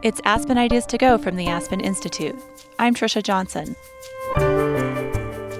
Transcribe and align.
It's 0.00 0.20
Aspen 0.24 0.56
Ideas 0.58 0.86
to 0.86 0.96
Go 0.96 1.18
from 1.18 1.34
the 1.34 1.48
Aspen 1.48 1.80
Institute. 1.80 2.36
I'm 2.78 2.94
Trisha 2.94 3.20
Johnson. 3.20 3.74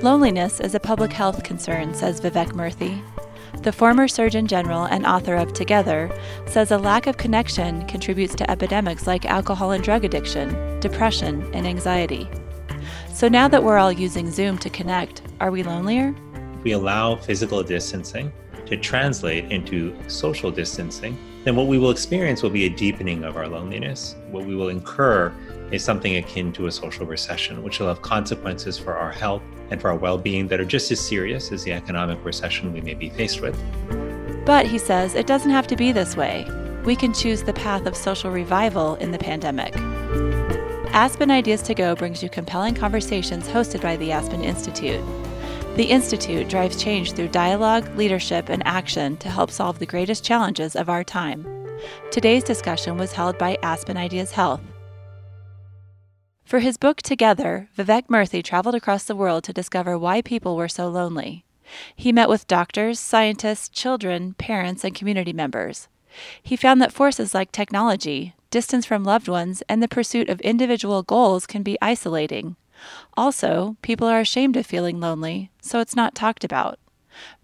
Loneliness 0.00 0.61
is 0.61 0.76
a 0.76 0.81
public 0.81 1.13
health 1.13 1.42
concern, 1.42 1.92
says 1.92 2.21
Vivek 2.21 2.53
Murthy. 2.53 3.03
The 3.65 3.73
former 3.73 4.07
Surgeon 4.07 4.47
General 4.47 4.85
and 4.85 5.05
author 5.05 5.35
of 5.35 5.55
Together 5.55 6.09
says 6.47 6.71
a 6.71 6.79
lack 6.79 7.09
of 7.09 7.17
connection 7.17 7.85
contributes 7.89 8.37
to 8.37 8.48
epidemics 8.48 9.09
like 9.09 9.24
alcohol 9.24 9.72
and 9.72 9.82
drug 9.82 10.04
addiction, 10.04 10.79
depression, 10.79 11.43
and 11.52 11.66
anxiety. 11.66 12.30
So 13.12 13.27
now 13.27 13.48
that 13.48 13.64
we're 13.64 13.79
all 13.79 13.91
using 13.91 14.30
Zoom 14.30 14.57
to 14.59 14.70
connect, 14.70 15.20
are 15.41 15.50
we 15.50 15.64
lonelier? 15.64 16.14
We 16.62 16.73
allow 16.73 17.16
physical 17.16 17.64
distancing 17.64 18.32
to 18.66 18.77
translate 18.77 19.50
into 19.50 19.96
social 20.07 20.52
distancing 20.52 21.18
then 21.48 21.56
what 21.56 21.66
we 21.66 21.78
will 21.78 21.90
experience 21.90 22.42
will 22.42 22.50
be 22.50 22.66
a 22.66 22.68
deepening 22.68 23.24
of 23.24 23.38
our 23.38 23.48
loneliness. 23.48 24.16
What 24.30 24.44
we 24.44 24.54
will 24.54 24.68
incur 24.68 25.32
is 25.70 25.82
something 25.82 26.16
akin 26.16 26.52
to 26.52 26.66
a 26.66 26.70
social 26.70 27.06
recession, 27.06 27.62
which 27.62 27.80
will 27.80 27.89
have 27.89 28.02
consequences 28.02 28.76
for 28.76 28.94
our 28.94 29.11
health 29.11 29.40
and 29.70 29.80
for 29.80 29.89
our 29.89 29.96
well 29.96 30.18
being 30.18 30.46
that 30.48 30.61
are 30.61 30.66
just 30.66 30.90
as 30.90 31.00
serious 31.00 31.50
as 31.50 31.64
the 31.64 31.72
economic 31.72 32.23
recession 32.23 32.70
we 32.70 32.83
may 32.83 32.92
be 32.92 33.09
faced 33.09 33.41
with. 33.41 33.59
But 34.45 34.66
he 34.66 34.77
says 34.77 35.15
it 35.15 35.27
doesn't 35.27 35.51
have 35.51 35.66
to 35.69 35.77
be 35.77 35.91
this 35.91 36.19
way. 36.19 36.47
We 36.84 36.95
can 36.95 37.15
choose 37.15 37.42
the 37.42 37.55
path 37.55 37.87
of 37.87 37.97
social 37.97 38.30
revival 38.30 38.97
in 38.97 39.11
the 39.11 39.19
pandemic. 39.19 39.75
Aspen 40.92 41.30
Ideas 41.30 41.62
to 41.62 41.75
Go 41.75 41.95
brings 41.95 42.23
you 42.23 42.28
compelling 42.28 42.75
conversations 42.75 43.48
hosted 43.48 43.80
by 43.80 43.97
the 43.97 44.12
Aspen 44.12 44.45
Institute. 44.45 45.03
The 45.79 45.85
Institute 45.85 46.49
drives 46.49 46.83
change 46.83 47.13
through 47.13 47.29
dialogue, 47.29 47.97
leadership, 47.97 48.49
and 48.49 48.67
action 48.67 49.17
to 49.19 49.31
help 49.31 49.49
solve 49.49 49.79
the 49.79 49.87
greatest 49.87 50.25
challenges 50.25 50.75
of 50.75 50.89
our 50.89 51.05
time. 51.05 51.47
Today's 52.11 52.43
discussion 52.43 52.99
was 52.99 53.13
held 53.13 53.39
by 53.39 53.57
Aspen 53.63 53.97
Ideas 53.97 54.33
Health. 54.33 54.61
For 56.45 56.59
his 56.59 56.79
book 56.79 57.01
Together, 57.01 57.69
Vivek 57.79 58.09
Murthy 58.09 58.43
traveled 58.43 58.75
across 58.75 59.05
the 59.05 59.15
world 59.15 59.45
to 59.45 59.53
discover 59.53 59.97
why 59.97 60.20
people 60.20 60.57
were 60.57 60.67
so 60.67 60.89
lonely. 60.89 61.45
He 61.95 62.11
met 62.11 62.29
with 62.29 62.48
doctors, 62.48 62.98
scientists, 62.98 63.69
children, 63.69 64.35
parents, 64.35 64.83
and 64.83 64.97
community 64.97 65.33
members. 65.33 65.87
He 66.42 66.57
found 66.57 66.83
that 66.83 66.92
forces 66.92 67.35
like 67.35 67.53
technology, 67.53 68.35
distance 68.51 68.85
from 68.85 69.05
loved 69.05 69.29
ones, 69.29 69.63
and 69.69 69.81
the 69.81 69.87
pursuit 69.87 70.29
of 70.29 70.41
individual 70.41 71.05
goals 71.05 71.47
can 71.47 71.63
be 71.63 71.79
isolating. 71.81 72.57
Also, 73.17 73.77
people 73.83 74.07
are 74.07 74.21
ashamed 74.21 74.57
of 74.57 74.67
feeling 74.67 75.01
lonely, 75.01 75.51
so 75.61 75.81
it's 75.81 75.97
not 75.97 76.15
talked 76.15 76.45
about. 76.45 76.79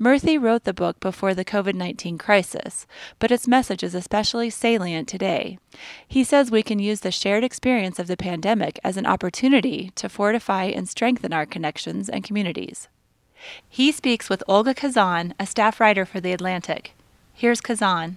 Murthy 0.01 0.41
wrote 0.41 0.65
the 0.65 0.73
book 0.73 1.01
before 1.01 1.35
the 1.35 1.45
COVID 1.45 1.75
19 1.75 2.19
crisis, 2.19 2.87
but 3.19 3.31
its 3.31 3.49
message 3.49 3.83
is 3.83 3.95
especially 3.95 4.51
salient 4.51 5.09
today. 5.09 5.59
He 6.07 6.25
says 6.25 6.51
we 6.51 6.63
can 6.63 6.79
use 6.79 7.01
the 7.01 7.11
shared 7.11 7.45
experience 7.45 7.99
of 7.99 8.07
the 8.07 8.17
pandemic 8.17 8.79
as 8.85 8.97
an 8.97 9.07
opportunity 9.07 9.91
to 9.97 10.09
fortify 10.09 10.65
and 10.65 10.89
strengthen 10.89 11.33
our 11.33 11.47
connections 11.47 12.09
and 12.09 12.25
communities. 12.25 12.89
He 13.69 13.93
speaks 13.93 14.31
with 14.31 14.45
Olga 14.49 14.75
Khazan, 14.75 15.33
a 15.39 15.47
staff 15.47 15.81
writer 15.81 16.07
for 16.07 16.21
The 16.21 16.33
Atlantic. 16.33 16.95
Here's 17.33 17.61
Khazan. 17.61 18.17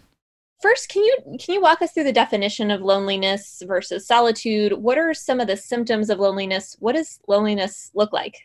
First, 0.61 0.89
can 0.89 1.03
you 1.03 1.37
can 1.39 1.53
you 1.53 1.61
walk 1.61 1.81
us 1.81 1.91
through 1.91 2.05
the 2.05 2.13
definition 2.13 2.71
of 2.71 2.81
loneliness 2.81 3.61
versus 3.65 4.07
solitude? 4.07 4.73
What 4.73 4.97
are 4.97 5.13
some 5.13 5.39
of 5.39 5.47
the 5.47 5.57
symptoms 5.57 6.09
of 6.09 6.19
loneliness? 6.19 6.75
What 6.79 6.95
does 6.95 7.19
loneliness 7.27 7.91
look 7.93 8.11
like? 8.11 8.35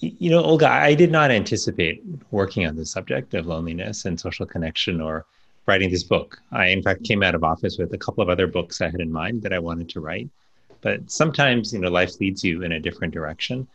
You 0.00 0.30
know, 0.30 0.42
Olga, 0.42 0.68
I 0.68 0.94
did 0.94 1.12
not 1.12 1.30
anticipate 1.30 2.02
working 2.30 2.66
on 2.66 2.74
the 2.74 2.86
subject 2.86 3.34
of 3.34 3.46
loneliness 3.46 4.06
and 4.06 4.18
social 4.18 4.46
connection 4.46 5.00
or 5.00 5.26
writing 5.66 5.90
this 5.90 6.02
book. 6.02 6.38
I, 6.50 6.68
in 6.68 6.82
fact, 6.82 7.04
came 7.04 7.22
out 7.22 7.34
of 7.34 7.44
office 7.44 7.76
with 7.78 7.92
a 7.92 7.98
couple 7.98 8.22
of 8.22 8.30
other 8.30 8.46
books 8.46 8.80
I 8.80 8.88
had 8.88 9.00
in 9.00 9.12
mind 9.12 9.42
that 9.42 9.52
I 9.52 9.58
wanted 9.58 9.90
to 9.90 10.00
write. 10.00 10.28
But 10.80 11.10
sometimes, 11.10 11.72
you 11.72 11.80
know, 11.80 11.90
life 11.90 12.18
leads 12.18 12.42
you 12.42 12.62
in 12.62 12.72
a 12.72 12.80
different 12.80 13.12
direction. 13.12 13.68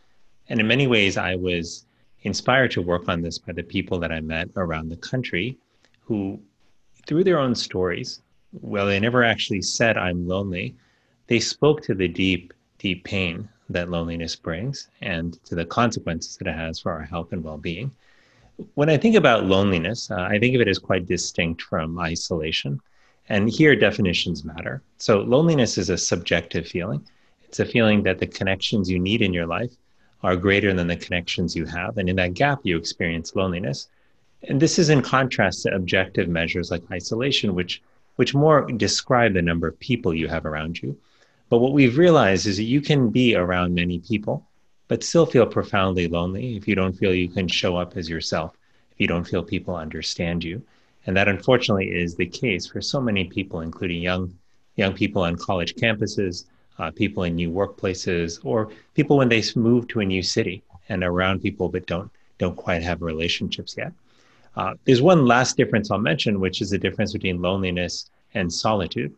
And 0.48 0.60
in 0.60 0.66
many 0.66 0.88
ways, 0.88 1.16
I 1.16 1.36
was 1.36 1.86
inspired 2.22 2.72
to 2.72 2.82
work 2.82 3.08
on 3.08 3.22
this 3.22 3.38
by 3.38 3.52
the 3.52 3.62
people 3.62 3.98
that 4.00 4.10
I 4.10 4.20
met 4.20 4.48
around 4.56 4.88
the 4.88 4.96
country 4.96 5.56
who 6.00 6.40
through 7.06 7.24
their 7.24 7.38
own 7.38 7.54
stories, 7.54 8.20
well, 8.52 8.86
they 8.86 9.00
never 9.00 9.22
actually 9.24 9.62
said, 9.62 9.96
I'm 9.96 10.26
lonely, 10.26 10.74
they 11.26 11.40
spoke 11.40 11.82
to 11.82 11.94
the 11.94 12.08
deep, 12.08 12.52
deep 12.78 13.04
pain 13.04 13.48
that 13.68 13.90
loneliness 13.90 14.36
brings 14.36 14.88
and 15.00 15.42
to 15.44 15.54
the 15.54 15.64
consequences 15.64 16.36
that 16.36 16.46
it 16.46 16.54
has 16.54 16.78
for 16.80 16.92
our 16.92 17.02
health 17.02 17.32
and 17.32 17.42
well 17.42 17.58
being. 17.58 17.90
When 18.74 18.88
I 18.88 18.96
think 18.96 19.16
about 19.16 19.44
loneliness, 19.44 20.10
uh, 20.10 20.20
I 20.20 20.38
think 20.38 20.54
of 20.54 20.60
it 20.60 20.68
as 20.68 20.78
quite 20.78 21.06
distinct 21.06 21.62
from 21.62 21.98
isolation. 21.98 22.80
And 23.28 23.50
here, 23.50 23.74
definitions 23.74 24.44
matter. 24.44 24.82
So, 24.98 25.20
loneliness 25.20 25.78
is 25.78 25.90
a 25.90 25.98
subjective 25.98 26.66
feeling. 26.66 27.04
It's 27.42 27.58
a 27.58 27.66
feeling 27.66 28.02
that 28.04 28.18
the 28.18 28.26
connections 28.26 28.88
you 28.88 29.00
need 29.00 29.20
in 29.20 29.32
your 29.32 29.46
life 29.46 29.72
are 30.22 30.36
greater 30.36 30.72
than 30.72 30.86
the 30.86 30.96
connections 30.96 31.54
you 31.56 31.66
have. 31.66 31.98
And 31.98 32.08
in 32.08 32.16
that 32.16 32.34
gap, 32.34 32.60
you 32.62 32.76
experience 32.78 33.34
loneliness. 33.34 33.88
And 34.48 34.60
this 34.60 34.78
is 34.78 34.90
in 34.90 35.02
contrast 35.02 35.62
to 35.62 35.74
objective 35.74 36.28
measures 36.28 36.70
like 36.70 36.82
isolation, 36.90 37.54
which, 37.54 37.82
which 38.14 38.34
more 38.34 38.70
describe 38.70 39.34
the 39.34 39.42
number 39.42 39.66
of 39.66 39.78
people 39.80 40.14
you 40.14 40.28
have 40.28 40.46
around 40.46 40.80
you. 40.80 40.96
But 41.48 41.58
what 41.58 41.72
we've 41.72 41.98
realized 41.98 42.46
is 42.46 42.56
that 42.56 42.64
you 42.64 42.80
can 42.80 43.10
be 43.10 43.34
around 43.34 43.74
many 43.74 43.98
people, 43.98 44.46
but 44.88 45.02
still 45.02 45.26
feel 45.26 45.46
profoundly 45.46 46.06
lonely 46.06 46.56
if 46.56 46.68
you 46.68 46.74
don't 46.74 46.92
feel 46.92 47.14
you 47.14 47.28
can 47.28 47.48
show 47.48 47.76
up 47.76 47.96
as 47.96 48.08
yourself, 48.08 48.56
if 48.92 49.00
you 49.00 49.06
don't 49.06 49.26
feel 49.26 49.42
people 49.42 49.74
understand 49.74 50.44
you. 50.44 50.62
And 51.06 51.16
that 51.16 51.28
unfortunately 51.28 51.90
is 51.90 52.14
the 52.14 52.26
case 52.26 52.66
for 52.66 52.80
so 52.80 53.00
many 53.00 53.24
people, 53.24 53.60
including 53.60 54.02
young, 54.02 54.36
young 54.76 54.92
people 54.92 55.22
on 55.22 55.36
college 55.36 55.74
campuses, 55.74 56.44
uh, 56.78 56.90
people 56.90 57.22
in 57.22 57.36
new 57.36 57.50
workplaces, 57.50 58.38
or 58.44 58.70
people 58.94 59.16
when 59.16 59.28
they 59.28 59.42
move 59.54 59.88
to 59.88 60.00
a 60.00 60.04
new 60.04 60.22
city 60.22 60.62
and 60.88 61.02
around 61.02 61.42
people 61.42 61.68
but 61.68 61.86
don't, 61.86 62.10
don't 62.38 62.56
quite 62.56 62.82
have 62.82 63.02
relationships 63.02 63.76
yet. 63.76 63.92
Uh, 64.56 64.74
there's 64.84 65.02
one 65.02 65.26
last 65.26 65.56
difference 65.56 65.90
I'll 65.90 65.98
mention, 65.98 66.40
which 66.40 66.62
is 66.62 66.70
the 66.70 66.78
difference 66.78 67.12
between 67.12 67.42
loneliness 67.42 68.10
and 68.34 68.52
solitude. 68.52 69.14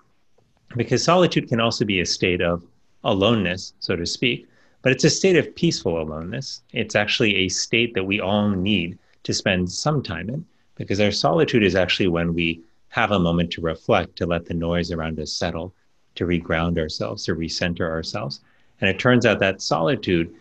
Because 0.76 1.02
solitude 1.02 1.48
can 1.48 1.60
also 1.60 1.84
be 1.84 2.00
a 2.00 2.06
state 2.06 2.40
of 2.40 2.62
aloneness, 3.04 3.74
so 3.78 3.96
to 3.96 4.04
speak, 4.04 4.48
but 4.82 4.92
it's 4.92 5.04
a 5.04 5.10
state 5.10 5.36
of 5.36 5.54
peaceful 5.54 6.00
aloneness. 6.02 6.62
It's 6.72 6.96
actually 6.96 7.36
a 7.36 7.48
state 7.48 7.94
that 7.94 8.04
we 8.04 8.20
all 8.20 8.48
need 8.48 8.98
to 9.22 9.32
spend 9.32 9.70
some 9.70 10.02
time 10.02 10.28
in, 10.28 10.44
because 10.74 11.00
our 11.00 11.10
solitude 11.10 11.62
is 11.62 11.74
actually 11.74 12.08
when 12.08 12.34
we 12.34 12.60
have 12.88 13.12
a 13.12 13.18
moment 13.18 13.50
to 13.52 13.60
reflect, 13.60 14.16
to 14.16 14.26
let 14.26 14.46
the 14.46 14.54
noise 14.54 14.90
around 14.90 15.18
us 15.20 15.32
settle, 15.32 15.74
to 16.14 16.26
reground 16.26 16.78
ourselves, 16.78 17.24
to 17.24 17.34
recenter 17.34 17.88
ourselves. 17.88 18.40
And 18.80 18.88
it 18.88 18.98
turns 18.98 19.26
out 19.26 19.38
that 19.40 19.62
solitude 19.62 20.34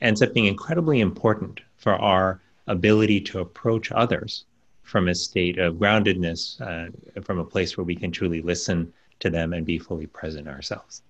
ends 0.00 0.22
up 0.22 0.34
being 0.34 0.46
incredibly 0.46 1.00
important 1.00 1.60
for 1.76 1.94
our 1.94 2.40
ability 2.66 3.20
to 3.20 3.40
approach 3.40 3.92
others 3.92 4.44
from 4.82 5.08
a 5.08 5.14
state 5.14 5.58
of 5.58 5.74
groundedness, 5.74 6.60
uh, 6.60 7.20
from 7.22 7.38
a 7.38 7.44
place 7.44 7.76
where 7.76 7.84
we 7.84 7.96
can 7.96 8.12
truly 8.12 8.40
listen 8.40 8.92
to 9.18 9.30
them 9.30 9.52
and 9.52 9.66
be 9.66 9.78
fully 9.78 10.06
present 10.06 10.46
ourselves. 10.46 11.02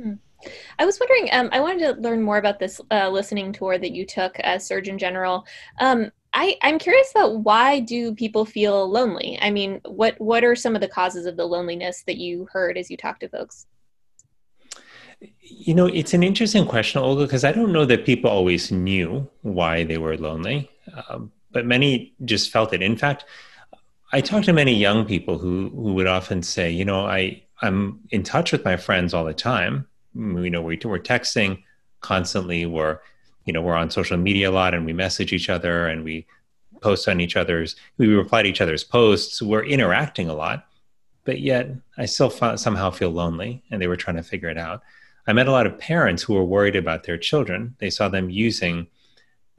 Hmm. 0.00 0.14
I 0.78 0.86
was 0.86 1.00
wondering, 1.00 1.28
um, 1.32 1.48
I 1.52 1.60
wanted 1.60 1.96
to 1.96 2.00
learn 2.00 2.22
more 2.22 2.38
about 2.38 2.58
this 2.58 2.80
uh, 2.90 3.08
listening 3.08 3.52
tour 3.52 3.76
that 3.76 3.92
you 3.92 4.06
took 4.06 4.38
as 4.40 4.64
Surgeon 4.64 4.96
General. 4.96 5.44
Um, 5.80 6.12
I, 6.32 6.56
I'm 6.62 6.78
curious 6.78 7.10
about 7.10 7.40
why 7.40 7.80
do 7.80 8.14
people 8.14 8.44
feel 8.44 8.88
lonely? 8.88 9.38
I 9.42 9.50
mean, 9.50 9.80
what 9.84 10.20
what 10.20 10.44
are 10.44 10.54
some 10.54 10.74
of 10.74 10.80
the 10.80 10.88
causes 10.88 11.26
of 11.26 11.36
the 11.36 11.46
loneliness 11.46 12.04
that 12.06 12.18
you 12.18 12.46
heard 12.52 12.78
as 12.78 12.90
you 12.90 12.96
talked 12.96 13.20
to 13.20 13.28
folks? 13.28 13.66
You 15.20 15.74
know, 15.74 15.86
it's 15.86 16.14
an 16.14 16.22
interesting 16.22 16.66
question, 16.66 17.00
Olga, 17.00 17.24
because 17.24 17.44
I 17.44 17.52
don't 17.52 17.72
know 17.72 17.84
that 17.84 18.04
people 18.04 18.30
always 18.30 18.70
knew 18.70 19.28
why 19.42 19.84
they 19.84 19.98
were 19.98 20.16
lonely, 20.16 20.70
um, 21.08 21.32
but 21.50 21.66
many 21.66 22.14
just 22.24 22.50
felt 22.50 22.72
it. 22.72 22.82
In 22.82 22.96
fact, 22.96 23.24
I 24.12 24.20
talked 24.20 24.46
to 24.46 24.52
many 24.52 24.74
young 24.74 25.04
people 25.04 25.38
who 25.38 25.70
who 25.70 25.94
would 25.94 26.06
often 26.06 26.42
say, 26.42 26.70
you 26.70 26.84
know, 26.84 27.06
I 27.06 27.42
I'm 27.60 28.00
in 28.10 28.22
touch 28.22 28.52
with 28.52 28.64
my 28.64 28.76
friends 28.76 29.12
all 29.12 29.24
the 29.24 29.34
time. 29.34 29.86
You 30.14 30.50
know, 30.50 30.62
we, 30.62 30.78
we're 30.84 30.98
texting 30.98 31.62
constantly. 32.00 32.64
We're 32.66 33.00
you 33.44 33.52
know 33.52 33.60
we're 33.60 33.74
on 33.74 33.90
social 33.90 34.16
media 34.16 34.50
a 34.50 34.52
lot, 34.52 34.74
and 34.74 34.86
we 34.86 34.92
message 34.92 35.32
each 35.32 35.50
other, 35.50 35.86
and 35.88 36.04
we 36.04 36.26
post 36.80 37.08
on 37.08 37.20
each 37.20 37.36
other's. 37.36 37.76
We 37.98 38.08
reply 38.08 38.42
to 38.42 38.48
each 38.48 38.60
other's 38.60 38.84
posts. 38.84 39.42
We're 39.42 39.64
interacting 39.64 40.28
a 40.28 40.34
lot, 40.34 40.66
but 41.24 41.40
yet 41.40 41.68
I 41.96 42.06
still 42.06 42.30
somehow 42.30 42.90
feel 42.90 43.10
lonely, 43.10 43.62
and 43.70 43.82
they 43.82 43.88
were 43.88 43.96
trying 43.96 44.16
to 44.16 44.22
figure 44.22 44.48
it 44.48 44.58
out. 44.58 44.82
I 45.28 45.34
met 45.34 45.46
a 45.46 45.52
lot 45.52 45.66
of 45.66 45.78
parents 45.78 46.22
who 46.22 46.32
were 46.32 46.44
worried 46.44 46.74
about 46.74 47.04
their 47.04 47.18
children. 47.18 47.76
They 47.80 47.90
saw 47.90 48.08
them 48.08 48.30
using 48.30 48.86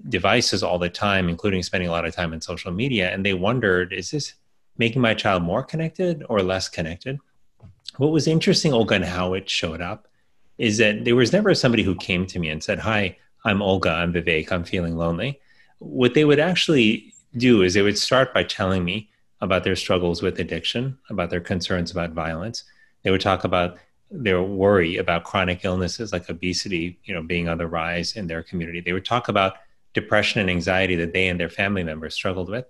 devices 0.09 0.63
all 0.63 0.79
the 0.79 0.89
time, 0.89 1.29
including 1.29 1.61
spending 1.61 1.87
a 1.87 1.91
lot 1.91 2.05
of 2.05 2.15
time 2.15 2.33
on 2.33 2.41
social 2.41 2.71
media, 2.71 3.13
and 3.13 3.23
they 3.23 3.35
wondered, 3.35 3.93
is 3.93 4.09
this 4.09 4.33
making 4.79 4.99
my 4.99 5.13
child 5.13 5.43
more 5.43 5.61
connected 5.61 6.23
or 6.27 6.41
less 6.41 6.69
connected? 6.69 7.19
What 7.97 8.11
was 8.11 8.27
interesting, 8.27 8.73
Olga, 8.73 8.95
and 8.95 9.05
how 9.05 9.35
it 9.35 9.47
showed 9.47 9.79
up 9.79 10.07
is 10.57 10.79
that 10.79 11.05
there 11.05 11.15
was 11.15 11.31
never 11.31 11.53
somebody 11.53 11.83
who 11.83 11.95
came 11.95 12.25
to 12.25 12.39
me 12.39 12.49
and 12.49 12.63
said, 12.63 12.79
Hi, 12.79 13.15
I'm 13.45 13.61
Olga, 13.61 13.91
I'm 13.91 14.11
Vivek, 14.11 14.51
I'm 14.51 14.63
feeling 14.63 14.97
lonely. 14.97 15.39
What 15.77 16.15
they 16.15 16.25
would 16.25 16.39
actually 16.39 17.13
do 17.37 17.61
is 17.61 17.75
they 17.75 17.83
would 17.83 17.97
start 17.97 18.33
by 18.33 18.43
telling 18.43 18.83
me 18.83 19.11
about 19.39 19.63
their 19.63 19.75
struggles 19.75 20.23
with 20.23 20.39
addiction, 20.39 20.97
about 21.11 21.29
their 21.29 21.39
concerns 21.39 21.91
about 21.91 22.11
violence. 22.13 22.63
They 23.03 23.11
would 23.11 23.21
talk 23.21 23.43
about 23.43 23.77
their 24.11 24.41
worry 24.41 24.97
about 24.97 25.23
chronic 25.23 25.63
illnesses 25.63 26.11
like 26.11 26.29
obesity, 26.29 26.99
you 27.03 27.13
know, 27.13 27.21
being 27.21 27.47
on 27.47 27.57
the 27.57 27.67
rise 27.67 28.15
in 28.15 28.27
their 28.27 28.43
community. 28.43 28.81
They 28.81 28.93
would 28.93 29.05
talk 29.05 29.27
about 29.27 29.57
depression 29.93 30.41
and 30.41 30.49
anxiety 30.49 30.95
that 30.95 31.13
they 31.13 31.27
and 31.27 31.39
their 31.39 31.49
family 31.49 31.83
members 31.83 32.13
struggled 32.13 32.49
with. 32.49 32.65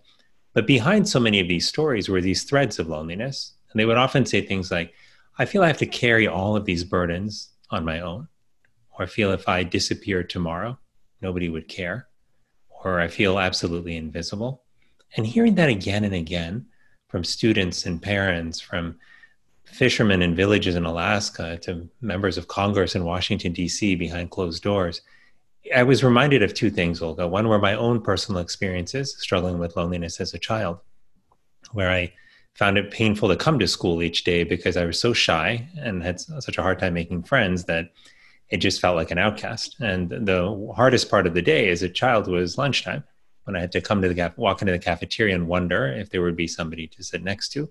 But 0.53 0.67
behind 0.67 1.07
so 1.07 1.19
many 1.19 1.39
of 1.39 1.47
these 1.47 1.67
stories 1.67 2.09
were 2.09 2.21
these 2.21 2.43
threads 2.43 2.79
of 2.79 2.87
loneliness. 2.87 3.53
And 3.71 3.79
they 3.79 3.85
would 3.85 3.97
often 3.97 4.25
say 4.25 4.41
things 4.41 4.71
like, 4.71 4.93
I 5.37 5.45
feel 5.45 5.63
I 5.63 5.67
have 5.67 5.77
to 5.77 5.85
carry 5.85 6.27
all 6.27 6.55
of 6.55 6.65
these 6.65 6.83
burdens 6.83 7.49
on 7.69 7.85
my 7.85 8.01
own. 8.01 8.27
Or 8.91 9.03
I 9.03 9.05
feel 9.05 9.31
if 9.31 9.47
I 9.47 9.63
disappear 9.63 10.23
tomorrow, 10.23 10.77
nobody 11.21 11.47
would 11.49 11.67
care. 11.67 12.07
Or 12.83 12.99
I 12.99 13.07
feel 13.07 13.39
absolutely 13.39 13.95
invisible. 13.95 14.63
And 15.15 15.25
hearing 15.25 15.55
that 15.55 15.69
again 15.69 16.03
and 16.03 16.13
again 16.13 16.65
from 17.07 17.23
students 17.23 17.85
and 17.85 18.01
parents, 18.01 18.59
from 18.59 18.97
fishermen 19.71 20.21
in 20.21 20.35
villages 20.35 20.75
in 20.75 20.85
Alaska 20.85 21.57
to 21.59 21.87
members 22.01 22.37
of 22.37 22.47
Congress 22.47 22.95
in 22.95 23.03
Washington, 23.03 23.53
D.C., 23.53 23.95
behind 23.95 24.31
closed 24.31 24.63
doors, 24.63 25.01
I 25.75 25.83
was 25.83 26.03
reminded 26.03 26.41
of 26.41 26.53
two 26.53 26.69
things, 26.69 27.01
Olga. 27.01 27.27
One 27.27 27.47
were 27.47 27.59
my 27.59 27.75
own 27.75 28.01
personal 28.01 28.41
experiences 28.41 29.15
struggling 29.19 29.59
with 29.59 29.75
loneliness 29.75 30.19
as 30.19 30.33
a 30.33 30.39
child, 30.39 30.79
where 31.73 31.91
I 31.91 32.13
found 32.55 32.77
it 32.77 32.91
painful 32.91 33.29
to 33.29 33.35
come 33.35 33.59
to 33.59 33.67
school 33.67 34.01
each 34.01 34.23
day 34.23 34.43
because 34.43 34.77
I 34.77 34.85
was 34.85 34.99
so 34.99 35.13
shy 35.13 35.67
and 35.77 36.03
had 36.03 36.19
such 36.19 36.57
a 36.57 36.61
hard 36.61 36.79
time 36.79 36.93
making 36.93 37.23
friends 37.23 37.65
that 37.65 37.91
it 38.49 38.57
just 38.57 38.81
felt 38.81 38.95
like 38.95 39.11
an 39.11 39.17
outcast. 39.17 39.75
And 39.79 40.09
the 40.09 40.73
hardest 40.75 41.09
part 41.09 41.27
of 41.27 41.33
the 41.33 41.41
day 41.41 41.69
as 41.69 41.83
a 41.83 41.89
child 41.89 42.27
was 42.27 42.57
lunchtime 42.57 43.03
when 43.43 43.55
I 43.55 43.59
had 43.59 43.71
to 43.73 43.81
come 43.81 44.01
to 44.01 44.09
the 44.09 44.33
walk 44.37 44.61
into 44.61 44.73
the 44.73 44.79
cafeteria 44.79 45.35
and 45.35 45.47
wonder 45.47 45.87
if 45.87 46.09
there 46.09 46.21
would 46.21 46.35
be 46.35 46.47
somebody 46.47 46.87
to 46.87 47.03
sit 47.03 47.23
next 47.23 47.49
to. 47.49 47.69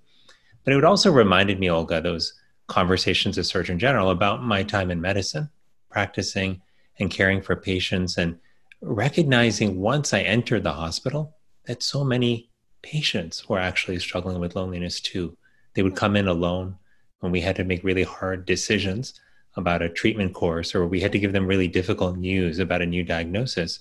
But 0.68 0.76
it 0.76 0.84
also 0.84 1.10
reminded 1.10 1.58
me, 1.58 1.70
Olga, 1.70 2.02
those 2.02 2.34
conversations 2.66 3.38
as 3.38 3.48
Surgeon 3.48 3.78
General 3.78 4.10
about 4.10 4.42
my 4.42 4.62
time 4.62 4.90
in 4.90 5.00
medicine, 5.00 5.48
practicing 5.90 6.60
and 6.98 7.10
caring 7.10 7.40
for 7.40 7.56
patients, 7.56 8.18
and 8.18 8.38
recognizing 8.82 9.80
once 9.80 10.12
I 10.12 10.20
entered 10.20 10.64
the 10.64 10.74
hospital 10.74 11.34
that 11.64 11.82
so 11.82 12.04
many 12.04 12.50
patients 12.82 13.48
were 13.48 13.58
actually 13.58 13.98
struggling 13.98 14.40
with 14.40 14.56
loneliness 14.56 15.00
too. 15.00 15.34
They 15.72 15.82
would 15.82 15.96
come 15.96 16.16
in 16.16 16.28
alone 16.28 16.76
when 17.20 17.32
we 17.32 17.40
had 17.40 17.56
to 17.56 17.64
make 17.64 17.82
really 17.82 18.02
hard 18.02 18.44
decisions 18.44 19.18
about 19.56 19.80
a 19.80 19.88
treatment 19.88 20.34
course 20.34 20.74
or 20.74 20.86
we 20.86 21.00
had 21.00 21.12
to 21.12 21.18
give 21.18 21.32
them 21.32 21.46
really 21.46 21.68
difficult 21.68 22.18
news 22.18 22.58
about 22.58 22.82
a 22.82 22.86
new 22.86 23.04
diagnosis. 23.04 23.80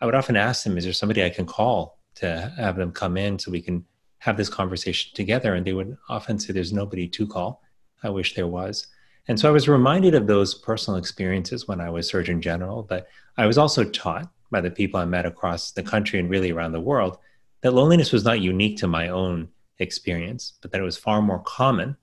I 0.00 0.06
would 0.06 0.14
often 0.14 0.36
ask 0.36 0.62
them, 0.62 0.78
Is 0.78 0.84
there 0.84 0.92
somebody 0.92 1.24
I 1.24 1.30
can 1.30 1.44
call 1.44 1.98
to 2.20 2.52
have 2.56 2.76
them 2.76 2.92
come 2.92 3.16
in 3.16 3.36
so 3.36 3.50
we 3.50 3.62
can 3.62 3.84
have 4.20 4.36
this 4.36 4.48
conversation 4.48 5.12
together? 5.14 5.54
And 5.54 5.66
they 5.66 5.72
would 5.72 5.96
often 6.08 6.38
say, 6.38 6.52
There's 6.52 6.72
nobody 6.72 7.06
to 7.08 7.26
call. 7.26 7.62
I 8.02 8.08
wish 8.08 8.34
there 8.34 8.46
was. 8.46 8.86
And 9.28 9.38
so 9.38 9.48
I 9.48 9.52
was 9.52 9.68
reminded 9.68 10.14
of 10.14 10.26
those 10.26 10.54
personal 10.54 10.98
experiences 10.98 11.68
when 11.68 11.80
I 11.80 11.90
was 11.90 12.08
Surgeon 12.08 12.40
General, 12.40 12.82
but 12.82 13.08
I 13.36 13.46
was 13.46 13.58
also 13.58 13.84
taught 13.84 14.30
by 14.50 14.60
the 14.60 14.70
people 14.70 14.98
I 14.98 15.04
met 15.04 15.26
across 15.26 15.72
the 15.72 15.82
country 15.82 16.18
and 16.18 16.30
really 16.30 16.50
around 16.50 16.72
the 16.72 16.80
world 16.80 17.18
that 17.60 17.74
loneliness 17.74 18.12
was 18.12 18.24
not 18.24 18.40
unique 18.40 18.78
to 18.78 18.86
my 18.86 19.08
own 19.08 19.48
experience, 19.78 20.54
but 20.60 20.70
that 20.70 20.80
it 20.80 20.84
was 20.84 20.96
far 20.96 21.20
more 21.22 21.40
common 21.40 21.96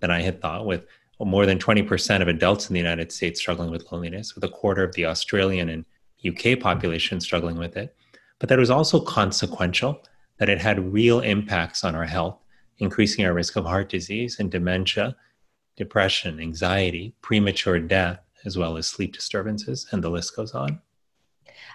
than 0.00 0.10
I 0.10 0.20
had 0.20 0.40
thought, 0.40 0.66
with 0.66 0.84
more 1.20 1.46
than 1.46 1.58
20% 1.58 2.20
of 2.20 2.28
adults 2.28 2.68
in 2.68 2.74
the 2.74 2.80
United 2.80 3.10
States 3.10 3.40
struggling 3.40 3.70
with 3.70 3.90
loneliness, 3.90 4.34
with 4.34 4.44
a 4.44 4.48
quarter 4.48 4.82
of 4.82 4.94
the 4.94 5.06
Australian 5.06 5.68
and 5.68 5.84
UK 6.26 6.58
population 6.58 7.20
struggling 7.20 7.56
with 7.56 7.76
it, 7.76 7.96
but 8.38 8.48
that 8.48 8.58
it 8.58 8.60
was 8.60 8.70
also 8.70 9.00
consequential, 9.00 10.02
that 10.38 10.48
it 10.48 10.60
had 10.60 10.92
real 10.92 11.20
impacts 11.20 11.84
on 11.84 11.94
our 11.94 12.04
health, 12.04 12.38
increasing 12.78 13.24
our 13.24 13.34
risk 13.34 13.56
of 13.56 13.64
heart 13.64 13.88
disease 13.88 14.38
and 14.38 14.50
dementia, 14.50 15.16
depression, 15.76 16.40
anxiety, 16.40 17.14
premature 17.22 17.78
death, 17.78 18.20
as 18.44 18.58
well 18.58 18.76
as 18.76 18.86
sleep 18.86 19.12
disturbances, 19.12 19.86
and 19.90 20.02
the 20.02 20.10
list 20.10 20.36
goes 20.36 20.52
on. 20.52 20.80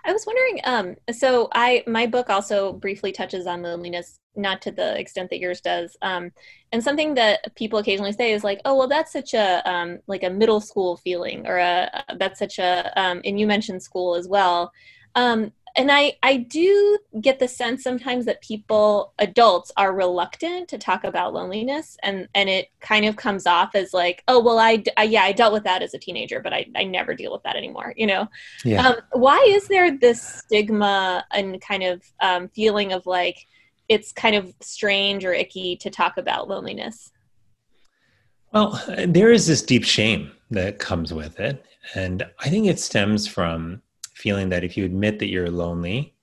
I 0.05 0.13
was 0.13 0.25
wondering, 0.25 0.59
um, 0.63 0.95
so 1.13 1.49
I 1.53 1.83
my 1.87 2.07
book 2.07 2.29
also 2.29 2.73
briefly 2.73 3.11
touches 3.11 3.47
on 3.47 3.61
loneliness, 3.61 4.19
not 4.35 4.61
to 4.63 4.71
the 4.71 4.97
extent 4.97 5.29
that 5.29 5.39
yours 5.39 5.61
does. 5.61 5.97
Um, 6.01 6.31
and 6.71 6.83
something 6.83 7.15
that 7.15 7.53
people 7.55 7.79
occasionally 7.79 8.13
say 8.13 8.31
is 8.31 8.43
like, 8.43 8.61
"Oh, 8.65 8.77
well, 8.77 8.87
that's 8.87 9.11
such 9.11 9.33
a 9.33 9.61
um, 9.69 9.99
like 10.07 10.23
a 10.23 10.29
middle 10.29 10.61
school 10.61 10.97
feeling," 10.97 11.45
or 11.47 11.57
a 11.57 12.03
that's 12.17 12.39
such 12.39 12.59
a. 12.59 12.91
Um, 12.99 13.21
and 13.25 13.39
you 13.39 13.47
mentioned 13.47 13.83
school 13.83 14.15
as 14.15 14.27
well. 14.27 14.71
Um, 15.15 15.51
and 15.75 15.91
I, 15.91 16.13
I 16.23 16.37
do 16.37 16.99
get 17.21 17.39
the 17.39 17.47
sense 17.47 17.83
sometimes 17.83 18.25
that 18.25 18.41
people 18.41 19.13
adults 19.19 19.71
are 19.77 19.93
reluctant 19.93 20.67
to 20.69 20.77
talk 20.77 21.03
about 21.03 21.33
loneliness 21.33 21.97
and 22.03 22.27
and 22.35 22.49
it 22.49 22.69
kind 22.79 23.05
of 23.05 23.15
comes 23.15 23.45
off 23.45 23.75
as 23.75 23.93
like 23.93 24.23
oh 24.27 24.39
well 24.39 24.59
i, 24.59 24.83
I 24.97 25.03
yeah 25.03 25.23
i 25.23 25.31
dealt 25.31 25.53
with 25.53 25.63
that 25.63 25.81
as 25.81 25.93
a 25.93 25.99
teenager 25.99 26.39
but 26.39 26.53
i, 26.53 26.65
I 26.75 26.83
never 26.83 27.13
deal 27.13 27.31
with 27.31 27.43
that 27.43 27.55
anymore 27.55 27.93
you 27.97 28.07
know 28.07 28.27
yeah. 28.63 28.87
Um, 28.87 28.95
why 29.13 29.37
is 29.49 29.67
there 29.67 29.97
this 29.97 30.21
stigma 30.21 31.25
and 31.31 31.61
kind 31.61 31.83
of 31.83 32.03
um, 32.19 32.49
feeling 32.49 32.93
of 32.93 33.05
like 33.05 33.47
it's 33.87 34.11
kind 34.11 34.35
of 34.35 34.53
strange 34.61 35.25
or 35.25 35.33
icky 35.33 35.75
to 35.77 35.89
talk 35.89 36.17
about 36.17 36.47
loneliness 36.47 37.11
well 38.53 38.81
there 39.07 39.31
is 39.31 39.47
this 39.47 39.61
deep 39.61 39.83
shame 39.83 40.31
that 40.51 40.79
comes 40.79 41.13
with 41.13 41.39
it 41.39 41.65
and 41.95 42.25
i 42.39 42.49
think 42.49 42.67
it 42.67 42.79
stems 42.79 43.27
from 43.27 43.81
feeling 44.19 44.49
that 44.49 44.65
if 44.65 44.75
you 44.75 44.83
admit 44.83 45.17
that 45.19 45.29
you're 45.29 45.49
lonely, 45.49 46.13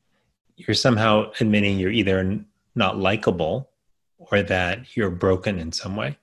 you're 0.57 0.75
somehow 0.75 1.31
admitting 1.41 1.79
you're 1.79 1.91
either 1.91 2.39
not 2.75 2.99
likable 2.99 3.71
or 4.19 4.43
that 4.43 4.97
you're 4.97 5.11
broken 5.11 5.59
in 5.59 5.73
some 5.73 5.97
way. 5.97 6.19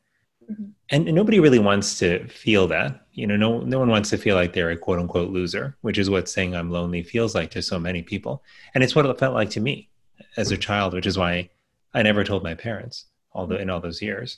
Mm-hmm. 0.50 0.66
And 0.92 1.06
nobody 1.06 1.40
really 1.40 1.58
wants 1.60 1.98
to 2.00 2.28
feel 2.28 2.68
that. 2.68 3.08
You 3.14 3.25
know, 3.25 3.38
no 3.38 3.62
no 3.62 3.80
one 3.80 3.90
wants 3.90 4.12
to 4.12 4.18
feel 4.18 4.36
like 4.36 4.54
they're 4.54 4.70
a 4.70 4.78
quote 4.78 5.00
unquote 5.00 5.31
loser, 5.31 5.75
which 5.81 5.98
is 5.98 6.10
what 6.10 6.30
saying 6.30 6.56
I'm 6.56 6.70
lonely 6.70 7.02
feels 7.02 7.34
like 7.34 7.50
to 7.52 7.62
so 7.62 7.80
many 7.80 8.04
people. 8.04 8.44
And 8.75 8.84
it's 8.84 8.96
what 8.96 9.06
it 9.06 9.20
felt 9.20 9.34
like 9.34 9.50
to 9.52 9.60
me 9.60 9.90
as 10.38 10.52
a 10.52 10.58
child, 10.58 10.94
which 10.94 11.08
is 11.08 11.18
why 11.18 11.50
I 11.94 12.04
never 12.04 12.24
told 12.24 12.44
my 12.44 12.54
parents 12.54 13.06
the, 13.34 13.58
in 13.58 13.70
all 13.70 13.80
those 13.80 14.02
years 14.02 14.38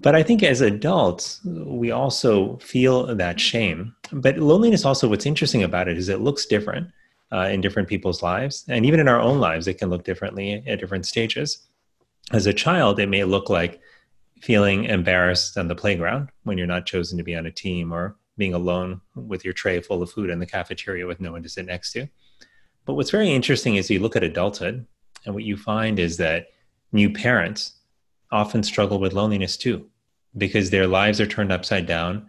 but 0.00 0.14
I 0.14 0.22
think 0.22 0.42
as 0.42 0.62
adults, 0.62 1.40
we 1.44 1.90
also 1.90 2.56
feel 2.58 3.14
that 3.14 3.38
shame. 3.38 3.94
But 4.10 4.38
loneliness, 4.38 4.86
also, 4.86 5.08
what's 5.08 5.26
interesting 5.26 5.62
about 5.62 5.88
it 5.88 5.98
is 5.98 6.08
it 6.08 6.20
looks 6.20 6.46
different 6.46 6.88
uh, 7.32 7.48
in 7.52 7.60
different 7.60 7.88
people's 7.88 8.22
lives. 8.22 8.64
And 8.68 8.86
even 8.86 8.98
in 8.98 9.08
our 9.08 9.20
own 9.20 9.40
lives, 9.40 9.68
it 9.68 9.78
can 9.78 9.90
look 9.90 10.04
differently 10.04 10.64
at 10.66 10.80
different 10.80 11.04
stages. 11.04 11.68
As 12.32 12.46
a 12.46 12.54
child, 12.54 12.98
it 12.98 13.08
may 13.08 13.24
look 13.24 13.50
like 13.50 13.80
feeling 14.40 14.84
embarrassed 14.84 15.58
on 15.58 15.68
the 15.68 15.74
playground 15.74 16.30
when 16.44 16.56
you're 16.56 16.66
not 16.66 16.86
chosen 16.86 17.18
to 17.18 17.24
be 17.24 17.36
on 17.36 17.44
a 17.44 17.50
team 17.50 17.92
or 17.92 18.16
being 18.38 18.54
alone 18.54 19.02
with 19.14 19.44
your 19.44 19.52
tray 19.52 19.82
full 19.82 20.02
of 20.02 20.10
food 20.10 20.30
in 20.30 20.38
the 20.38 20.46
cafeteria 20.46 21.06
with 21.06 21.20
no 21.20 21.32
one 21.32 21.42
to 21.42 21.48
sit 21.48 21.66
next 21.66 21.92
to. 21.92 22.08
But 22.86 22.94
what's 22.94 23.10
very 23.10 23.30
interesting 23.30 23.76
is 23.76 23.90
you 23.90 24.00
look 24.00 24.16
at 24.16 24.24
adulthood, 24.24 24.86
and 25.26 25.34
what 25.34 25.44
you 25.44 25.58
find 25.58 25.98
is 25.98 26.16
that 26.16 26.46
new 26.90 27.12
parents 27.12 27.74
often 28.32 28.62
struggle 28.62 28.98
with 28.98 29.12
loneliness 29.12 29.58
too 29.58 29.89
because 30.36 30.70
their 30.70 30.86
lives 30.86 31.20
are 31.20 31.26
turned 31.26 31.52
upside 31.52 31.86
down. 31.86 32.28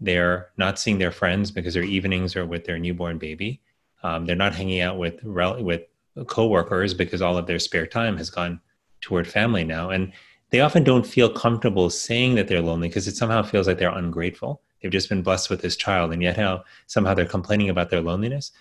They're 0.00 0.48
not 0.56 0.78
seeing 0.78 0.98
their 0.98 1.10
friends 1.10 1.50
because 1.50 1.74
their 1.74 1.82
evenings 1.82 2.36
are 2.36 2.46
with 2.46 2.64
their 2.64 2.78
newborn 2.78 3.18
baby. 3.18 3.60
Um, 4.02 4.24
they're 4.24 4.36
not 4.36 4.54
hanging 4.54 4.80
out 4.80 4.98
with 4.98 5.22
with 5.24 5.82
coworkers 6.26 6.94
because 6.94 7.22
all 7.22 7.36
of 7.36 7.46
their 7.46 7.58
spare 7.58 7.86
time 7.86 8.16
has 8.16 8.30
gone 8.30 8.60
toward 9.00 9.26
family 9.26 9.64
now, 9.64 9.90
and 9.90 10.12
they 10.50 10.60
often 10.60 10.84
don't 10.84 11.06
feel 11.06 11.30
comfortable 11.30 11.90
saying 11.90 12.34
that 12.34 12.48
they're 12.48 12.62
lonely 12.62 12.88
because 12.88 13.06
it 13.06 13.16
somehow 13.16 13.42
feels 13.42 13.66
like 13.66 13.78
they're 13.78 13.90
ungrateful. 13.90 14.62
They've 14.80 14.90
just 14.90 15.08
been 15.08 15.22
blessed 15.22 15.50
with 15.50 15.60
this 15.60 15.76
child, 15.76 16.12
and 16.12 16.22
yet 16.22 16.36
how 16.36 16.64
somehow 16.86 17.14
they're 17.14 17.26
complaining 17.26 17.68
about 17.68 17.90
their 17.90 18.00
loneliness. 18.00 18.52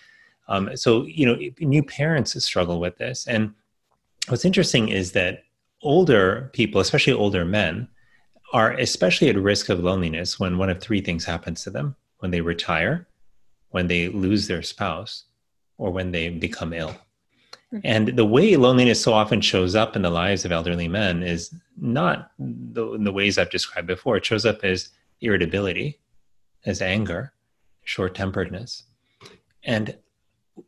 Um, 0.47 0.75
so 0.75 1.05
you 1.05 1.25
know, 1.25 1.37
new 1.59 1.83
parents 1.83 2.41
struggle 2.43 2.79
with 2.79 2.97
this, 2.97 3.27
and 3.27 3.53
what's 4.27 4.45
interesting 4.45 4.89
is 4.89 5.13
that 5.13 5.43
older 5.81 6.49
people, 6.53 6.81
especially 6.81 7.13
older 7.13 7.45
men, 7.45 7.87
are 8.53 8.73
especially 8.73 9.29
at 9.29 9.37
risk 9.37 9.69
of 9.69 9.79
loneliness 9.79 10.39
when 10.39 10.57
one 10.57 10.69
of 10.69 10.81
three 10.81 11.01
things 11.01 11.25
happens 11.25 11.63
to 11.63 11.69
them 11.69 11.95
when 12.19 12.31
they 12.31 12.41
retire, 12.41 13.07
when 13.69 13.87
they 13.87 14.09
lose 14.09 14.47
their 14.47 14.61
spouse, 14.61 15.25
or 15.77 15.91
when 15.91 16.11
they 16.11 16.29
become 16.29 16.73
ill. 16.73 16.95
Mm-hmm. 17.73 17.79
And 17.83 18.07
the 18.09 18.25
way 18.25 18.55
loneliness 18.55 19.01
so 19.01 19.13
often 19.13 19.41
shows 19.41 19.75
up 19.75 19.95
in 19.95 20.01
the 20.01 20.09
lives 20.09 20.43
of 20.43 20.51
elderly 20.51 20.87
men 20.87 21.23
is 21.23 21.53
not 21.77 22.31
the, 22.39 22.93
in 22.93 23.03
the 23.03 23.13
ways 23.13 23.37
I've 23.37 23.51
described 23.51 23.87
before. 23.87 24.17
It 24.17 24.25
shows 24.25 24.45
up 24.45 24.63
as 24.63 24.89
irritability, 25.21 25.99
as 26.65 26.81
anger, 26.81 27.31
short 27.83 28.15
temperedness. 28.15 28.83
And 29.63 29.95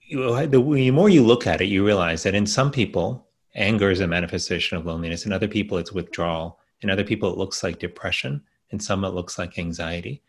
you, 0.01 0.47
the 0.47 0.91
more 0.91 1.09
you 1.09 1.23
look 1.23 1.47
at 1.47 1.61
it, 1.61 1.65
you 1.65 1.85
realize 1.85 2.23
that 2.23 2.35
in 2.35 2.45
some 2.45 2.71
people, 2.71 3.27
anger 3.55 3.89
is 3.89 3.99
a 3.99 4.07
manifestation 4.07 4.77
of 4.77 4.85
loneliness. 4.85 5.25
In 5.25 5.33
other 5.33 5.47
people, 5.47 5.77
it's 5.77 5.91
withdrawal 5.91 6.59
in 6.81 6.89
other 6.89 7.03
people, 7.03 7.31
it 7.31 7.37
looks 7.37 7.63
like 7.63 7.79
depression. 7.79 8.41
In 8.71 8.79
some, 8.79 9.03
it 9.03 9.09
looks 9.09 9.37
like 9.37 9.59
anxiety. 9.59 10.21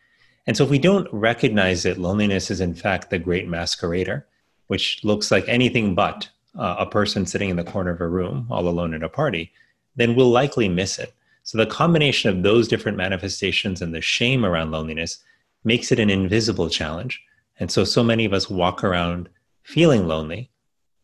And 0.46 0.56
so, 0.56 0.64
if 0.64 0.70
we 0.70 0.78
don't 0.78 1.08
recognize 1.12 1.84
that 1.84 1.98
loneliness 1.98 2.50
is, 2.50 2.60
in 2.60 2.74
fact, 2.74 3.10
the 3.10 3.18
great 3.18 3.48
masquerader, 3.48 4.24
which 4.66 5.04
looks 5.04 5.30
like 5.30 5.48
anything 5.48 5.94
but 5.94 6.28
uh, 6.58 6.76
a 6.78 6.86
person 6.86 7.26
sitting 7.26 7.50
in 7.50 7.56
the 7.56 7.64
corner 7.64 7.90
of 7.90 8.00
a 8.00 8.08
room 8.08 8.46
all 8.50 8.68
alone 8.68 8.94
at 8.94 9.02
a 9.02 9.08
party, 9.08 9.52
then 9.96 10.14
we'll 10.14 10.30
likely 10.30 10.68
miss 10.68 10.98
it. 10.98 11.14
So 11.44 11.58
the 11.58 11.66
combination 11.66 12.30
of 12.30 12.42
those 12.42 12.68
different 12.68 12.96
manifestations 12.96 13.82
and 13.82 13.94
the 13.94 14.00
shame 14.00 14.44
around 14.44 14.70
loneliness 14.70 15.18
makes 15.64 15.90
it 15.92 15.98
an 15.98 16.10
invisible 16.10 16.68
challenge. 16.68 17.22
And 17.58 17.70
so, 17.70 17.84
so 17.84 18.02
many 18.02 18.24
of 18.24 18.32
us 18.32 18.50
walk 18.50 18.82
around 18.82 19.28
feeling 19.62 20.06
lonely, 20.06 20.50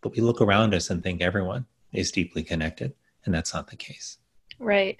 but 0.01 0.13
we 0.13 0.21
look 0.21 0.41
around 0.41 0.75
us 0.75 0.91
and 0.91 1.03
think 1.03 1.21
everyone 1.21 1.67
is 1.93 2.11
deeply 2.11 2.43
connected. 2.43 2.95
And 3.25 3.35
that's 3.35 3.55
not 3.55 3.69
the 3.69 3.77
case. 3.77 4.19
Right. 4.59 4.99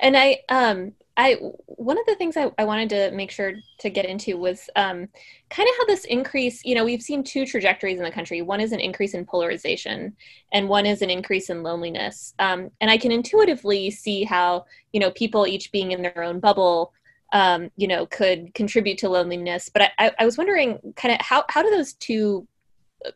And 0.00 0.16
I, 0.16 0.40
um, 0.48 0.92
I 1.16 1.34
one 1.66 1.98
of 1.98 2.06
the 2.06 2.16
things 2.16 2.36
I, 2.36 2.50
I 2.58 2.64
wanted 2.64 2.88
to 2.90 3.10
make 3.12 3.30
sure 3.30 3.52
to 3.78 3.90
get 3.90 4.04
into 4.04 4.36
was 4.36 4.68
um, 4.74 5.08
kind 5.48 5.68
of 5.68 5.74
how 5.78 5.86
this 5.86 6.04
increase. 6.06 6.64
You 6.64 6.74
know, 6.74 6.84
we've 6.84 7.02
seen 7.02 7.22
two 7.22 7.46
trajectories 7.46 7.98
in 7.98 8.04
the 8.04 8.10
country. 8.10 8.42
One 8.42 8.60
is 8.60 8.72
an 8.72 8.80
increase 8.80 9.14
in 9.14 9.24
polarization, 9.24 10.16
and 10.52 10.68
one 10.68 10.86
is 10.86 11.02
an 11.02 11.10
increase 11.10 11.50
in 11.50 11.62
loneliness. 11.62 12.34
Um, 12.38 12.70
and 12.80 12.90
I 12.90 12.98
can 12.98 13.12
intuitively 13.12 13.90
see 13.90 14.24
how 14.24 14.64
you 14.92 14.98
know 14.98 15.12
people 15.12 15.46
each 15.46 15.70
being 15.70 15.92
in 15.92 16.02
their 16.02 16.22
own 16.22 16.40
bubble, 16.40 16.92
um, 17.32 17.70
you 17.76 17.86
know, 17.86 18.06
could 18.06 18.52
contribute 18.54 18.98
to 18.98 19.08
loneliness. 19.08 19.68
But 19.68 19.92
I, 19.98 20.12
I 20.18 20.24
was 20.24 20.36
wondering, 20.36 20.80
kind 20.96 21.14
of 21.14 21.20
how 21.20 21.44
how 21.48 21.62
do 21.62 21.70
those 21.70 21.92
two 21.92 22.48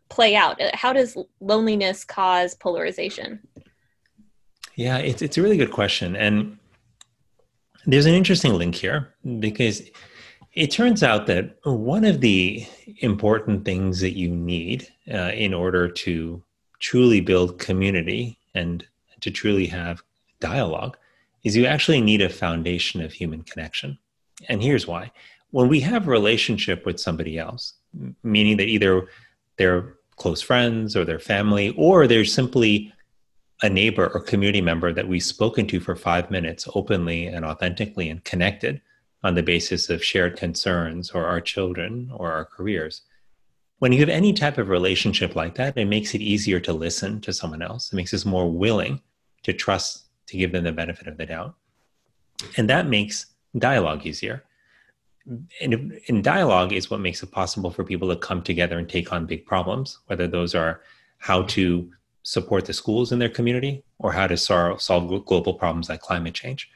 play 0.08 0.36
out? 0.36 0.60
How 0.74 0.92
does 0.92 1.16
loneliness 1.40 2.04
cause 2.04 2.54
polarization? 2.54 3.40
Yeah, 4.78 4.99
it's 4.99 5.23
it's 5.23 5.37
a 5.37 5.42
really 5.42 5.56
good 5.56 5.73
question, 5.73 6.14
and 6.14 6.56
there's 7.85 8.06
an 8.06 8.14
interesting 8.14 8.54
link 8.54 8.76
here 8.76 9.12
because 9.40 9.82
it 10.52 10.70
turns 10.70 11.02
out 11.02 11.26
that 11.26 11.56
one 11.64 12.04
of 12.04 12.20
the 12.20 12.64
important 12.99 13.64
things 13.64 13.99
that 13.99 14.16
you 14.16 14.28
need 14.28 14.87
uh, 15.12 15.32
in 15.35 15.52
order 15.52 15.88
to 15.88 16.40
truly 16.78 17.20
build 17.20 17.58
community 17.58 18.38
and 18.54 18.87
to 19.20 19.32
truly 19.32 19.66
have 19.66 20.00
dialogue 20.38 20.97
is 21.42 21.56
you 21.56 21.66
actually 21.66 22.00
need 22.00 22.23
a 22.23 22.28
foundation 22.28 23.02
of 23.02 23.12
human 23.12 23.42
connection. 23.42 23.99
And 24.49 24.62
here's 24.62 24.87
why. 24.87 25.11
When 25.50 25.66
we 25.66 25.80
have 25.80 26.06
a 26.06 26.11
relationship 26.11 26.87
with 26.87 27.00
somebody 27.00 27.37
else, 27.37 27.75
meaning 28.23 28.58
that 28.58 28.68
either 28.68 29.08
they're 29.56 29.97
close 30.14 30.40
friends 30.40 30.94
or 30.94 31.04
their 31.04 31.18
family, 31.18 31.70
or 31.76 32.06
they're 32.06 32.25
simply 32.25 32.92
a 33.62 33.68
neighbor 33.68 34.08
or 34.14 34.20
community 34.20 34.60
member 34.60 34.92
that 34.92 35.08
we've 35.08 35.22
spoken 35.22 35.66
to 35.66 35.80
for 35.80 35.96
five 35.96 36.30
minutes 36.30 36.68
openly 36.74 37.26
and 37.26 37.44
authentically 37.44 38.08
and 38.08 38.22
connected 38.24 38.80
on 39.24 39.34
the 39.34 39.42
basis 39.42 39.90
of 39.90 40.04
shared 40.04 40.36
concerns 40.36 41.10
or 41.10 41.26
our 41.26 41.40
children 41.40 42.10
or 42.14 42.32
our 42.32 42.44
careers. 42.44 43.02
When 43.80 43.92
you 43.92 44.00
have 44.00 44.08
any 44.08 44.32
type 44.32 44.58
of 44.58 44.68
relationship 44.68 45.34
like 45.34 45.54
that, 45.56 45.76
it 45.76 45.86
makes 45.86 46.14
it 46.14 46.20
easier 46.20 46.60
to 46.60 46.72
listen 46.72 47.20
to 47.22 47.32
someone 47.32 47.62
else. 47.62 47.92
It 47.92 47.96
makes 47.96 48.14
us 48.14 48.24
more 48.24 48.50
willing 48.50 49.00
to 49.42 49.52
trust, 49.52 50.06
to 50.26 50.36
give 50.36 50.52
them 50.52 50.64
the 50.64 50.72
benefit 50.72 51.06
of 51.06 51.16
the 51.16 51.26
doubt. 51.26 51.54
And 52.56 52.68
that 52.70 52.86
makes 52.86 53.26
dialogue 53.56 54.06
easier. 54.06 54.44
And, 55.60 56.00
and 56.08 56.24
dialogue 56.24 56.72
is 56.72 56.90
what 56.90 57.00
makes 57.00 57.22
it 57.22 57.30
possible 57.30 57.70
for 57.70 57.84
people 57.84 58.08
to 58.08 58.16
come 58.16 58.42
together 58.42 58.78
and 58.78 58.88
take 58.88 59.12
on 59.12 59.26
big 59.26 59.46
problems, 59.46 59.98
whether 60.06 60.26
those 60.26 60.54
are 60.54 60.80
how 61.18 61.42
to 61.42 61.90
support 62.22 62.66
the 62.66 62.72
schools 62.72 63.12
in 63.12 63.18
their 63.18 63.28
community 63.28 63.82
or 63.98 64.12
how 64.12 64.26
to 64.26 64.37
solve 64.37 65.25
global 65.26 65.54
problems 65.54 65.88
like 65.88 66.00
climate 66.00 66.34
change. 66.34 66.70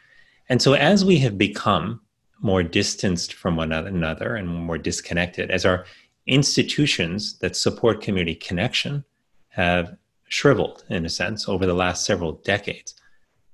And 0.48 0.60
so, 0.60 0.74
as 0.74 1.04
we 1.04 1.18
have 1.18 1.38
become 1.38 2.00
more 2.40 2.62
distanced 2.62 3.34
from 3.34 3.56
one 3.56 3.72
another 3.72 4.34
and 4.36 4.48
more 4.48 4.78
disconnected, 4.78 5.50
as 5.50 5.64
our 5.64 5.84
institutions 6.26 7.38
that 7.38 7.56
support 7.56 8.00
community 8.00 8.34
connection 8.34 9.04
have 9.48 9.96
shriveled, 10.28 10.84
in 10.88 11.04
a 11.04 11.08
sense, 11.08 11.48
over 11.48 11.66
the 11.66 11.74
last 11.74 12.04
several 12.04 12.32
decades, 12.44 12.94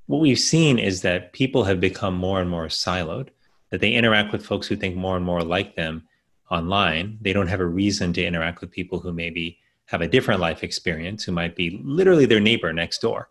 what 0.07 0.21
we've 0.21 0.38
seen 0.38 0.78
is 0.78 1.02
that 1.02 1.33
people 1.33 1.64
have 1.64 1.80
become 1.80 2.14
more 2.14 2.40
and 2.40 2.49
more 2.49 2.66
siloed, 2.66 3.28
that 3.71 3.80
they 3.80 3.92
interact 3.92 4.33
with 4.33 4.47
folks 4.47 4.66
who 4.66 4.76
think 4.76 4.97
more 4.97 5.16
and 5.16 5.25
more 5.25 5.42
like 5.42 5.76
them 5.76 6.09
online. 6.50 7.18
They 7.21 7.35
don't 7.35 7.49
have 7.49 7.61
a 7.61 7.66
reason 7.66 8.14
to 8.14 8.25
interact 8.25 8.62
with 8.62 8.71
people 8.71 9.00
who 9.00 9.12
maybe 9.12 9.59
have 9.88 10.02
a 10.02 10.09
different 10.09 10.40
life 10.40 10.62
experience 10.62 11.25
who 11.25 11.33
might 11.33 11.57
be 11.57 11.80
literally 11.83 12.26
their 12.26 12.40
neighbor 12.40 12.73
next 12.75 13.00
door, 13.00 13.30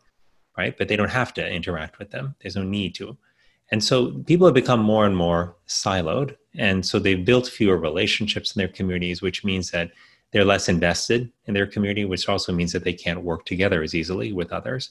right? 0.57 0.75
But 0.75 0.87
they 0.87 0.95
don't 0.95 1.09
have 1.09 1.31
to 1.35 1.47
interact 1.47 1.99
with 1.99 2.09
them. 2.09 2.33
There's 2.41 2.55
no 2.55 2.63
need 2.63 2.95
to. 2.95 3.15
And 3.69 3.83
so 3.83 4.11
people 4.25 4.47
have 4.47 4.55
become 4.55 4.79
more 4.79 5.05
and 5.05 5.15
more 5.15 5.55
siloed. 5.67 6.35
And 6.55 6.83
so 6.83 6.97
they've 6.97 7.23
built 7.23 7.47
fewer 7.47 7.77
relationships 7.77 8.55
in 8.55 8.59
their 8.59 8.67
communities, 8.67 9.21
which 9.21 9.45
means 9.45 9.69
that 9.69 9.91
they're 10.31 10.45
less 10.45 10.67
invested 10.67 11.31
in 11.45 11.53
their 11.53 11.67
community, 11.67 12.05
which 12.05 12.27
also 12.27 12.51
means 12.51 12.71
that 12.71 12.83
they 12.83 12.93
can't 12.93 13.21
work 13.21 13.45
together 13.45 13.83
as 13.83 13.93
easily 13.93 14.33
with 14.33 14.51
others. 14.51 14.89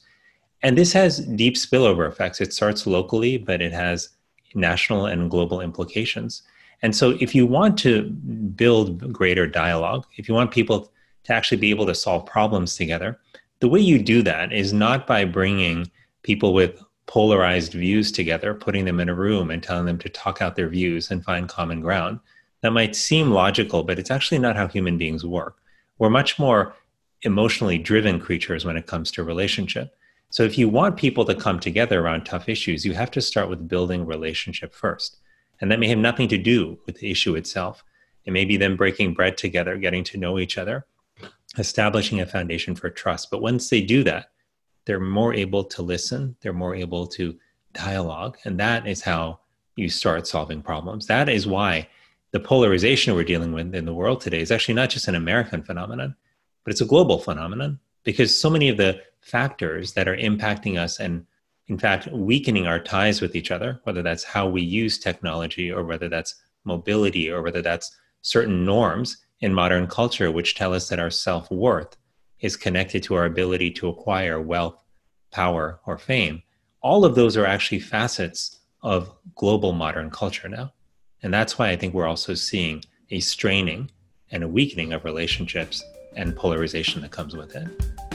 And 0.62 0.78
this 0.78 0.92
has 0.92 1.18
deep 1.18 1.56
spillover 1.56 2.08
effects. 2.08 2.40
It 2.40 2.52
starts 2.52 2.86
locally, 2.86 3.38
but 3.38 3.60
it 3.60 3.72
has 3.72 4.10
national 4.54 5.06
and 5.06 5.28
global 5.28 5.60
implications. 5.60 6.42
And 6.82 6.94
so, 6.94 7.16
if 7.20 7.34
you 7.34 7.46
want 7.46 7.78
to 7.80 8.10
build 8.10 9.12
greater 9.12 9.46
dialogue, 9.46 10.06
if 10.16 10.28
you 10.28 10.34
want 10.34 10.50
people 10.50 10.92
to 11.26 11.32
actually 11.32 11.58
be 11.58 11.70
able 11.70 11.86
to 11.86 11.94
solve 11.94 12.24
problems 12.24 12.76
together. 12.76 13.18
The 13.60 13.68
way 13.68 13.80
you 13.80 13.98
do 13.98 14.22
that 14.22 14.52
is 14.52 14.72
not 14.72 15.06
by 15.06 15.24
bringing 15.24 15.90
people 16.22 16.54
with 16.54 16.80
polarized 17.06 17.72
views 17.72 18.12
together, 18.12 18.54
putting 18.54 18.84
them 18.84 19.00
in 19.00 19.08
a 19.08 19.14
room 19.14 19.50
and 19.50 19.62
telling 19.62 19.86
them 19.86 19.98
to 19.98 20.08
talk 20.08 20.40
out 20.40 20.54
their 20.54 20.68
views 20.68 21.10
and 21.10 21.24
find 21.24 21.48
common 21.48 21.80
ground. 21.80 22.20
That 22.62 22.72
might 22.72 22.94
seem 22.94 23.30
logical, 23.30 23.82
but 23.82 23.98
it's 23.98 24.10
actually 24.10 24.38
not 24.38 24.56
how 24.56 24.68
human 24.68 24.98
beings 24.98 25.24
work. 25.24 25.56
We're 25.98 26.10
much 26.10 26.38
more 26.38 26.74
emotionally 27.22 27.78
driven 27.78 28.20
creatures 28.20 28.64
when 28.64 28.76
it 28.76 28.86
comes 28.86 29.10
to 29.12 29.24
relationship. 29.24 29.96
So 30.30 30.42
if 30.42 30.58
you 30.58 30.68
want 30.68 30.96
people 30.96 31.24
to 31.24 31.34
come 31.34 31.58
together 31.58 32.00
around 32.00 32.24
tough 32.24 32.48
issues, 32.48 32.84
you 32.84 32.94
have 32.94 33.10
to 33.12 33.20
start 33.20 33.48
with 33.48 33.68
building 33.68 34.06
relationship 34.06 34.74
first. 34.74 35.18
And 35.60 35.72
that 35.72 35.80
may 35.80 35.88
have 35.88 35.98
nothing 35.98 36.28
to 36.28 36.38
do 36.38 36.78
with 36.86 36.98
the 36.98 37.10
issue 37.10 37.34
itself. 37.34 37.82
It 38.26 38.32
may 38.32 38.44
be 38.44 38.56
them 38.56 38.76
breaking 38.76 39.14
bread 39.14 39.36
together, 39.36 39.76
getting 39.76 40.04
to 40.04 40.18
know 40.18 40.38
each 40.38 40.58
other, 40.58 40.86
establishing 41.58 42.20
a 42.20 42.26
foundation 42.26 42.74
for 42.74 42.90
trust. 42.90 43.30
But 43.30 43.42
once 43.42 43.68
they 43.68 43.80
do 43.80 44.04
that, 44.04 44.30
they're 44.84 45.00
more 45.00 45.34
able 45.34 45.64
to 45.64 45.82
listen, 45.82 46.36
they're 46.40 46.52
more 46.52 46.74
able 46.74 47.06
to 47.08 47.36
dialogue. 47.72 48.38
And 48.44 48.58
that 48.60 48.86
is 48.86 49.02
how 49.02 49.40
you 49.74 49.88
start 49.88 50.26
solving 50.26 50.62
problems. 50.62 51.06
That 51.06 51.28
is 51.28 51.46
why 51.46 51.88
the 52.32 52.40
polarization 52.40 53.14
we're 53.14 53.24
dealing 53.24 53.52
with 53.52 53.74
in 53.74 53.84
the 53.84 53.94
world 53.94 54.20
today 54.20 54.40
is 54.40 54.50
actually 54.50 54.74
not 54.74 54.90
just 54.90 55.08
an 55.08 55.14
American 55.14 55.62
phenomenon, 55.62 56.14
but 56.64 56.70
it's 56.72 56.80
a 56.80 56.86
global 56.86 57.18
phenomenon 57.18 57.78
because 58.04 58.38
so 58.38 58.48
many 58.48 58.68
of 58.68 58.76
the 58.76 59.00
factors 59.20 59.92
that 59.92 60.08
are 60.08 60.16
impacting 60.16 60.78
us 60.78 61.00
and 61.00 61.26
in 61.66 61.76
fact 61.76 62.06
weakening 62.12 62.66
our 62.66 62.78
ties 62.78 63.20
with 63.20 63.34
each 63.34 63.50
other 63.50 63.80
whether 63.82 64.00
that's 64.00 64.22
how 64.22 64.48
we 64.48 64.62
use 64.62 64.98
technology 64.98 65.70
or 65.70 65.82
whether 65.82 66.08
that's 66.08 66.36
mobility 66.64 67.28
or 67.28 67.42
whether 67.42 67.60
that's 67.60 67.96
certain 68.22 68.64
norms 68.64 69.25
in 69.40 69.52
modern 69.52 69.86
culture, 69.86 70.30
which 70.30 70.54
tell 70.54 70.72
us 70.72 70.88
that 70.88 70.98
our 70.98 71.10
self 71.10 71.50
worth 71.50 71.96
is 72.40 72.56
connected 72.56 73.02
to 73.02 73.14
our 73.14 73.24
ability 73.24 73.70
to 73.72 73.88
acquire 73.88 74.40
wealth, 74.40 74.76
power, 75.30 75.80
or 75.86 75.98
fame. 75.98 76.42
All 76.80 77.04
of 77.04 77.14
those 77.14 77.36
are 77.36 77.46
actually 77.46 77.80
facets 77.80 78.60
of 78.82 79.12
global 79.34 79.72
modern 79.72 80.10
culture 80.10 80.48
now. 80.48 80.72
And 81.22 81.32
that's 81.32 81.58
why 81.58 81.70
I 81.70 81.76
think 81.76 81.94
we're 81.94 82.06
also 82.06 82.34
seeing 82.34 82.84
a 83.10 83.20
straining 83.20 83.90
and 84.30 84.42
a 84.44 84.48
weakening 84.48 84.92
of 84.92 85.04
relationships 85.04 85.82
and 86.14 86.36
polarization 86.36 87.02
that 87.02 87.10
comes 87.10 87.36
with 87.36 87.54
it. 87.56 88.05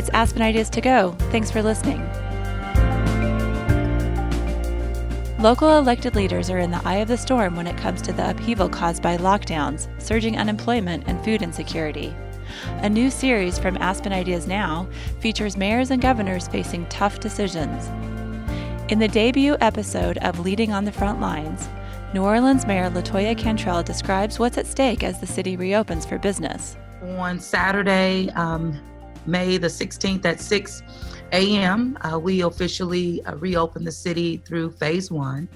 It's 0.00 0.08
Aspen 0.14 0.40
Ideas 0.40 0.70
to 0.70 0.80
Go. 0.80 1.12
Thanks 1.30 1.50
for 1.50 1.62
listening. 1.62 2.00
Local 5.38 5.76
elected 5.76 6.16
leaders 6.16 6.48
are 6.48 6.56
in 6.56 6.70
the 6.70 6.80
eye 6.86 7.02
of 7.02 7.08
the 7.08 7.18
storm 7.18 7.54
when 7.54 7.66
it 7.66 7.76
comes 7.76 8.00
to 8.02 8.12
the 8.14 8.30
upheaval 8.30 8.70
caused 8.70 9.02
by 9.02 9.18
lockdowns, 9.18 9.88
surging 10.00 10.38
unemployment, 10.38 11.04
and 11.06 11.22
food 11.22 11.42
insecurity. 11.42 12.14
A 12.78 12.88
new 12.88 13.10
series 13.10 13.58
from 13.58 13.76
Aspen 13.76 14.10
Ideas 14.10 14.46
Now 14.46 14.88
features 15.20 15.58
mayors 15.58 15.90
and 15.90 16.00
governors 16.00 16.48
facing 16.48 16.86
tough 16.86 17.20
decisions. 17.20 17.86
In 18.90 19.00
the 19.00 19.08
debut 19.08 19.58
episode 19.60 20.16
of 20.22 20.40
Leading 20.40 20.72
on 20.72 20.86
the 20.86 20.92
Front 20.92 21.20
Lines, 21.20 21.68
New 22.14 22.22
Orleans 22.22 22.66
Mayor 22.66 22.88
Latoya 22.88 23.36
Cantrell 23.36 23.82
describes 23.82 24.38
what's 24.38 24.56
at 24.56 24.66
stake 24.66 25.04
as 25.04 25.20
the 25.20 25.26
city 25.26 25.58
reopens 25.58 26.06
for 26.06 26.16
business. 26.16 26.78
On 27.02 27.38
Saturday, 27.38 28.30
um, 28.30 28.80
May 29.26 29.58
the 29.58 29.68
16th 29.68 30.24
at 30.24 30.40
6 30.40 30.82
a.m., 31.32 31.98
uh, 32.00 32.18
we 32.18 32.42
officially 32.42 33.24
uh, 33.24 33.36
reopened 33.36 33.86
the 33.86 33.92
city 33.92 34.38
through 34.38 34.70
phase 34.70 35.10
one. 35.10 35.48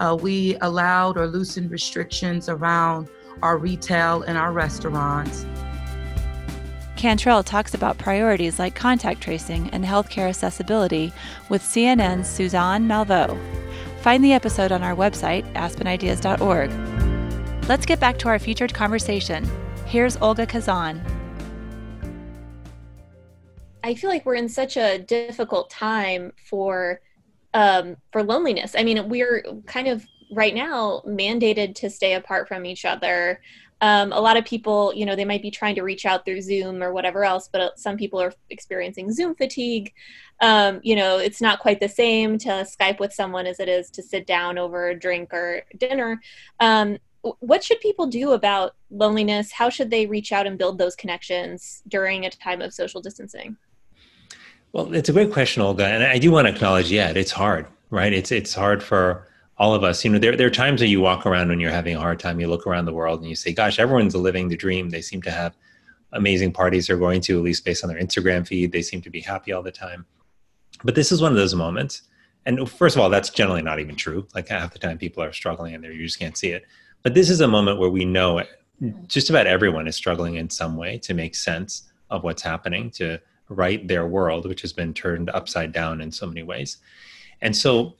Uh, 0.00 0.16
we 0.20 0.56
allowed 0.60 1.16
or 1.16 1.26
loosened 1.26 1.70
restrictions 1.70 2.48
around 2.48 3.08
our 3.42 3.58
retail 3.58 4.22
and 4.22 4.38
our 4.38 4.52
restaurants. 4.52 5.46
Cantrell 6.96 7.44
talks 7.44 7.74
about 7.74 7.98
priorities 7.98 8.58
like 8.58 8.74
contact 8.74 9.20
tracing 9.20 9.70
and 9.70 9.84
healthcare 9.84 10.28
accessibility 10.28 11.12
with 11.48 11.62
CNN's 11.62 12.28
Suzanne 12.28 12.88
Malveaux. 12.88 13.38
Find 14.00 14.24
the 14.24 14.32
episode 14.32 14.72
on 14.72 14.82
our 14.82 14.96
website, 14.96 15.52
aspenideas.org. 15.54 17.68
Let's 17.68 17.86
get 17.86 18.00
back 18.00 18.18
to 18.18 18.28
our 18.28 18.38
featured 18.38 18.74
conversation. 18.74 19.48
Here's 19.86 20.16
Olga 20.16 20.46
Khazan. 20.46 21.00
I 23.82 23.94
feel 23.94 24.10
like 24.10 24.26
we're 24.26 24.34
in 24.34 24.48
such 24.48 24.76
a 24.76 24.98
difficult 24.98 25.70
time 25.70 26.32
for 26.48 27.00
um, 27.54 27.96
for 28.12 28.22
loneliness. 28.22 28.74
I 28.76 28.82
mean, 28.84 29.08
we're 29.08 29.42
kind 29.66 29.88
of 29.88 30.06
right 30.32 30.54
now 30.54 31.02
mandated 31.06 31.74
to 31.76 31.90
stay 31.90 32.14
apart 32.14 32.46
from 32.46 32.66
each 32.66 32.84
other. 32.84 33.40
Um, 33.80 34.12
a 34.12 34.20
lot 34.20 34.36
of 34.36 34.44
people, 34.44 34.92
you 34.94 35.06
know, 35.06 35.14
they 35.14 35.24
might 35.24 35.40
be 35.40 35.50
trying 35.50 35.76
to 35.76 35.82
reach 35.82 36.04
out 36.04 36.24
through 36.24 36.42
Zoom 36.42 36.82
or 36.82 36.92
whatever 36.92 37.24
else, 37.24 37.48
but 37.50 37.78
some 37.78 37.96
people 37.96 38.20
are 38.20 38.32
experiencing 38.50 39.12
Zoom 39.12 39.34
fatigue. 39.34 39.92
Um, 40.40 40.80
you 40.82 40.96
know, 40.96 41.18
it's 41.18 41.40
not 41.40 41.60
quite 41.60 41.80
the 41.80 41.88
same 41.88 42.38
to 42.38 42.48
Skype 42.48 42.98
with 42.98 43.12
someone 43.12 43.46
as 43.46 43.60
it 43.60 43.68
is 43.68 43.90
to 43.92 44.02
sit 44.02 44.26
down 44.26 44.58
over 44.58 44.88
a 44.88 44.98
drink 44.98 45.32
or 45.32 45.62
dinner. 45.78 46.20
Um, 46.60 46.98
what 47.22 47.64
should 47.64 47.80
people 47.80 48.06
do 48.06 48.32
about 48.32 48.74
loneliness? 48.90 49.52
How 49.52 49.70
should 49.70 49.90
they 49.90 50.06
reach 50.06 50.32
out 50.32 50.46
and 50.46 50.58
build 50.58 50.78
those 50.78 50.96
connections 50.96 51.82
during 51.88 52.24
a 52.24 52.30
time 52.30 52.60
of 52.60 52.74
social 52.74 53.00
distancing? 53.00 53.56
Well, 54.72 54.94
it's 54.94 55.08
a 55.08 55.12
great 55.12 55.32
question, 55.32 55.62
Olga, 55.62 55.86
and 55.86 56.04
I 56.04 56.18
do 56.18 56.30
want 56.30 56.46
to 56.46 56.54
acknowledge. 56.54 56.90
Yeah, 56.90 57.10
it's 57.10 57.32
hard, 57.32 57.66
right? 57.90 58.12
It's 58.12 58.30
it's 58.30 58.54
hard 58.54 58.82
for 58.82 59.26
all 59.56 59.74
of 59.74 59.82
us. 59.82 60.04
You 60.04 60.10
know, 60.10 60.18
there 60.18 60.36
there 60.36 60.46
are 60.46 60.50
times 60.50 60.80
that 60.80 60.88
you 60.88 61.00
walk 61.00 61.24
around 61.26 61.48
when 61.48 61.60
you're 61.60 61.70
having 61.70 61.96
a 61.96 62.00
hard 62.00 62.20
time. 62.20 62.38
You 62.38 62.48
look 62.48 62.66
around 62.66 62.84
the 62.84 62.92
world 62.92 63.20
and 63.20 63.28
you 63.28 63.34
say, 63.34 63.52
"Gosh, 63.52 63.78
everyone's 63.78 64.14
living 64.14 64.48
the 64.48 64.56
dream." 64.56 64.90
They 64.90 65.00
seem 65.00 65.22
to 65.22 65.30
have 65.30 65.56
amazing 66.12 66.52
parties 66.52 66.86
they're 66.86 66.96
going 66.96 67.20
to, 67.22 67.38
at 67.38 67.44
least 67.44 67.64
based 67.64 67.82
on 67.82 67.90
their 67.90 68.00
Instagram 68.00 68.46
feed. 68.46 68.72
They 68.72 68.82
seem 68.82 69.00
to 69.02 69.10
be 69.10 69.20
happy 69.20 69.52
all 69.52 69.62
the 69.62 69.72
time. 69.72 70.06
But 70.84 70.94
this 70.94 71.12
is 71.12 71.20
one 71.20 71.32
of 71.32 71.38
those 71.38 71.54
moments. 71.54 72.02
And 72.46 72.68
first 72.70 72.96
of 72.96 73.02
all, 73.02 73.10
that's 73.10 73.30
generally 73.30 73.62
not 73.62 73.80
even 73.80 73.94
true. 73.96 74.26
Like 74.34 74.48
half 74.48 74.72
the 74.72 74.78
time, 74.78 74.96
people 74.96 75.22
are 75.22 75.32
struggling 75.32 75.74
and 75.74 75.84
you 75.84 76.04
just 76.04 76.18
can't 76.18 76.36
see 76.36 76.50
it. 76.50 76.64
But 77.02 77.14
this 77.14 77.28
is 77.28 77.40
a 77.40 77.48
moment 77.48 77.78
where 77.78 77.90
we 77.90 78.04
know 78.04 78.42
just 79.06 79.28
about 79.28 79.46
everyone 79.46 79.86
is 79.86 79.96
struggling 79.96 80.36
in 80.36 80.48
some 80.48 80.76
way 80.76 80.98
to 80.98 81.14
make 81.14 81.34
sense 81.34 81.90
of 82.10 82.22
what's 82.22 82.42
happening, 82.42 82.90
to 82.92 83.18
right 83.48 83.86
their 83.86 84.06
world, 84.06 84.46
which 84.46 84.62
has 84.62 84.72
been 84.72 84.94
turned 84.94 85.30
upside 85.30 85.72
down 85.72 86.00
in 86.00 86.10
so 86.10 86.26
many 86.26 86.42
ways. 86.42 86.78
And 87.40 87.54
so, 87.56 87.94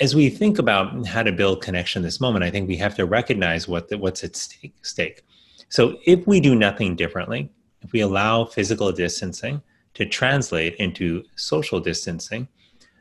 as 0.00 0.14
we 0.14 0.28
think 0.28 0.58
about 0.58 1.06
how 1.06 1.22
to 1.22 1.30
build 1.30 1.62
connection 1.62 2.02
this 2.02 2.20
moment, 2.20 2.44
I 2.44 2.50
think 2.50 2.66
we 2.66 2.76
have 2.78 2.96
to 2.96 3.06
recognize 3.06 3.68
what 3.68 3.88
the, 3.88 3.98
what's 3.98 4.24
at 4.24 4.34
stake, 4.34 4.74
stake. 4.82 5.22
So, 5.68 5.98
if 6.04 6.26
we 6.26 6.40
do 6.40 6.54
nothing 6.54 6.96
differently, 6.96 7.48
if 7.82 7.92
we 7.92 8.00
allow 8.00 8.44
physical 8.44 8.90
distancing 8.92 9.62
to 9.94 10.06
translate 10.06 10.74
into 10.76 11.22
social 11.36 11.80
distancing, 11.80 12.48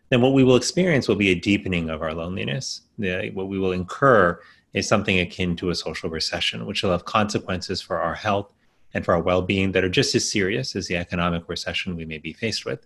then 0.09 0.21
what 0.21 0.33
we 0.33 0.43
will 0.43 0.55
experience 0.55 1.07
will 1.07 1.15
be 1.15 1.29
a 1.29 1.35
deepening 1.35 1.89
of 1.89 2.01
our 2.01 2.13
loneliness. 2.13 2.81
The, 2.99 3.31
what 3.33 3.47
we 3.47 3.57
will 3.57 3.71
incur 3.71 4.39
is 4.73 4.87
something 4.87 5.19
akin 5.19 5.55
to 5.55 5.69
a 5.69 5.75
social 5.75 6.09
recession, 6.09 6.65
which 6.65 6.83
will 6.83 6.91
have 6.91 7.05
consequences 7.05 7.81
for 7.81 7.99
our 7.99 8.13
health 8.13 8.53
and 8.93 9.03
for 9.03 9.13
our 9.13 9.21
well 9.21 9.41
being 9.41 9.71
that 9.71 9.83
are 9.83 9.89
just 9.89 10.15
as 10.15 10.29
serious 10.29 10.75
as 10.75 10.87
the 10.87 10.95
economic 10.95 11.47
recession 11.49 11.95
we 11.95 12.05
may 12.05 12.17
be 12.17 12.33
faced 12.33 12.65
with. 12.65 12.85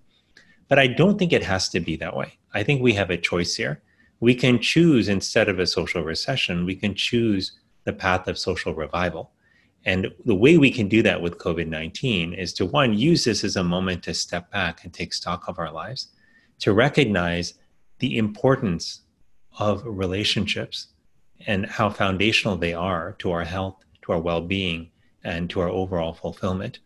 But 0.67 0.79
I 0.79 0.87
don't 0.87 1.17
think 1.17 1.33
it 1.33 1.43
has 1.43 1.69
to 1.69 1.79
be 1.79 1.95
that 1.97 2.15
way. 2.15 2.37
I 2.53 2.63
think 2.63 2.81
we 2.81 2.93
have 2.93 3.09
a 3.09 3.17
choice 3.17 3.55
here. 3.55 3.81
We 4.19 4.33
can 4.33 4.59
choose, 4.59 5.09
instead 5.09 5.47
of 5.47 5.59
a 5.59 5.67
social 5.67 6.03
recession, 6.03 6.65
we 6.65 6.75
can 6.75 6.95
choose 6.95 7.53
the 7.83 7.93
path 7.93 8.27
of 8.27 8.37
social 8.37 8.73
revival. 8.73 9.31
And 9.85 10.11
the 10.25 10.35
way 10.35 10.57
we 10.57 10.71
can 10.71 10.89
do 10.89 11.01
that 11.03 11.21
with 11.21 11.37
COVID 11.37 11.67
19 11.67 12.33
is 12.33 12.51
to 12.53 12.65
one, 12.65 12.93
use 12.93 13.23
this 13.23 13.43
as 13.43 13.55
a 13.55 13.63
moment 13.63 14.03
to 14.03 14.13
step 14.13 14.51
back 14.51 14.83
and 14.83 14.93
take 14.93 15.13
stock 15.13 15.47
of 15.47 15.59
our 15.59 15.71
lives, 15.71 16.09
to 16.59 16.73
recognize 16.73 17.53
the 17.99 18.17
importance 18.17 19.01
of 19.59 19.83
relationships 19.85 20.87
and 21.45 21.65
how 21.65 21.89
foundational 21.89 22.57
they 22.57 22.73
are 22.73 23.15
to 23.19 23.31
our 23.31 23.43
health, 23.43 23.77
to 24.01 24.11
our 24.11 24.19
well 24.19 24.41
being, 24.41 24.89
and 25.27 25.49
to 25.49 25.59
our 25.59 25.69
overall 25.69 26.13
fulfillment. 26.13 26.79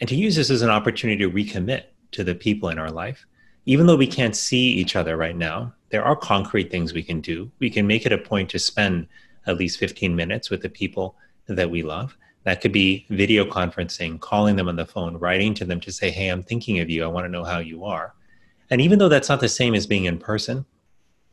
And 0.00 0.08
to 0.08 0.16
use 0.16 0.36
this 0.36 0.50
as 0.50 0.62
an 0.62 0.70
opportunity 0.70 1.22
to 1.22 1.30
recommit 1.30 1.84
to 2.12 2.24
the 2.24 2.34
people 2.34 2.68
in 2.68 2.78
our 2.78 2.90
life. 2.90 3.24
Even 3.66 3.86
though 3.86 3.96
we 3.96 4.06
can't 4.06 4.34
see 4.34 4.72
each 4.72 4.96
other 4.96 5.16
right 5.16 5.36
now, 5.36 5.72
there 5.90 6.04
are 6.04 6.16
concrete 6.16 6.70
things 6.70 6.92
we 6.92 7.02
can 7.02 7.20
do. 7.20 7.50
We 7.60 7.70
can 7.70 7.86
make 7.86 8.06
it 8.06 8.12
a 8.12 8.18
point 8.18 8.50
to 8.50 8.58
spend 8.58 9.06
at 9.46 9.56
least 9.56 9.78
15 9.78 10.16
minutes 10.16 10.50
with 10.50 10.62
the 10.62 10.68
people 10.68 11.14
that 11.46 11.70
we 11.70 11.82
love. 11.82 12.16
That 12.44 12.60
could 12.60 12.72
be 12.72 13.06
video 13.10 13.44
conferencing, 13.44 14.18
calling 14.18 14.56
them 14.56 14.68
on 14.68 14.76
the 14.76 14.86
phone, 14.86 15.16
writing 15.18 15.54
to 15.54 15.64
them 15.64 15.80
to 15.80 15.92
say, 15.92 16.10
Hey, 16.10 16.28
I'm 16.28 16.42
thinking 16.42 16.80
of 16.80 16.90
you. 16.90 17.04
I 17.04 17.08
want 17.08 17.26
to 17.26 17.30
know 17.30 17.44
how 17.44 17.58
you 17.58 17.84
are. 17.84 18.14
And 18.70 18.80
even 18.80 18.98
though 18.98 19.08
that's 19.08 19.28
not 19.28 19.40
the 19.40 19.48
same 19.48 19.74
as 19.74 19.86
being 19.86 20.06
in 20.06 20.18
person, 20.18 20.64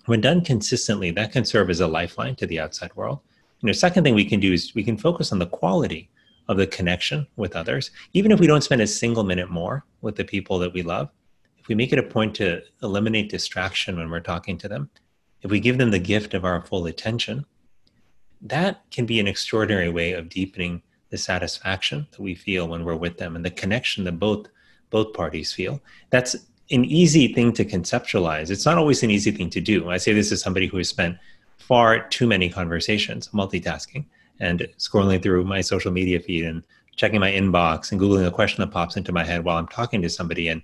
when 0.06 0.22
done 0.22 0.42
consistently, 0.42 1.12
that 1.12 1.32
can 1.32 1.46
serve 1.46 1.70
as 1.70 1.80
a 1.80 1.88
lifeline 1.88 2.36
to 2.36 2.46
the 2.46 2.60
outside 2.60 2.96
world. 2.96 3.20
You 3.62 3.68
know, 3.68 3.74
second 3.74 4.04
thing 4.04 4.16
we 4.16 4.26
can 4.26 4.40
do 4.40 4.54
is 4.54 4.76
we 4.76 4.84
can 4.84 4.98
focus 4.98 5.32
on 5.32 5.40
the 5.40 5.48
quality 5.48 6.10
of 6.48 6.58
the 6.58 6.68
connection 6.68 7.28
with 7.36 7.56
others, 7.56 7.92
even 8.14 8.32
if 8.32 8.40
we 8.40 8.48
don't 8.48 8.64
spend 8.64 8.82
a 8.82 8.88
single 8.88 9.24
minute 9.24 9.50
more 9.50 9.86
with 10.02 10.16
the 10.16 10.24
people 10.24 10.60
that 10.60 10.74
we 10.74 10.82
love. 10.82 11.10
If 11.58 11.68
we 11.68 11.76
make 11.76 11.92
it 11.92 12.00
a 12.00 12.04
point 12.04 12.36
to 12.36 12.62
eliminate 12.82 13.30
distraction 13.30 13.98
when 13.98 14.10
we're 14.10 14.22
talking 14.22 14.58
to 14.60 14.68
them, 14.68 14.90
if 15.42 15.52
we 15.52 15.60
give 15.60 15.78
them 15.78 15.92
the 15.92 16.00
gift 16.00 16.34
of 16.34 16.46
our 16.46 16.62
full 16.62 16.86
attention, 16.86 17.46
that 18.42 18.82
can 18.92 19.06
be 19.06 19.20
an 19.20 19.28
extraordinary 19.28 19.90
way 19.90 20.14
of 20.14 20.30
deepening 20.30 20.82
the 21.10 21.18
satisfaction 21.18 22.08
that 22.12 22.22
we 22.22 22.36
feel 22.36 22.68
when 22.68 22.84
we're 22.84 22.96
with 22.96 23.18
them 23.18 23.36
and 23.36 23.44
the 23.44 23.52
connection 23.52 24.04
that 24.06 24.20
both 24.20 24.48
both 24.90 25.14
parties 25.14 25.52
feel. 25.52 25.82
That's 26.12 26.36
an 26.72 26.86
easy 26.86 27.34
thing 27.34 27.52
to 27.54 27.66
conceptualize. 27.66 28.50
It's 28.50 28.66
not 28.66 28.78
always 28.78 29.04
an 29.04 29.12
easy 29.12 29.32
thing 29.32 29.50
to 29.50 29.62
do. 29.62 29.90
I 29.90 29.98
say 29.98 30.14
this 30.14 30.32
as 30.32 30.42
somebody 30.42 30.68
who 30.68 30.78
has 30.78 30.88
spent 30.88 31.18
far 31.58 32.08
too 32.08 32.28
many 32.28 32.50
conversations 32.50 33.28
multitasking 33.30 34.06
and 34.40 34.68
scrolling 34.78 35.22
through 35.22 35.44
my 35.44 35.62
social 35.62 35.92
media 35.92 36.20
feed 36.20 36.46
and 36.46 36.64
checking 36.96 37.20
my 37.20 37.32
inbox 37.32 37.92
and 37.92 38.02
googling 38.02 38.28
a 38.28 38.32
question 38.32 38.62
that 38.62 38.72
pops 38.72 38.98
into 38.98 39.12
my 39.12 39.24
head 39.24 39.44
while 39.44 39.58
I'm 39.58 39.68
talking 39.68 40.02
to 40.02 40.10
somebody 40.10 40.48
and 40.48 40.62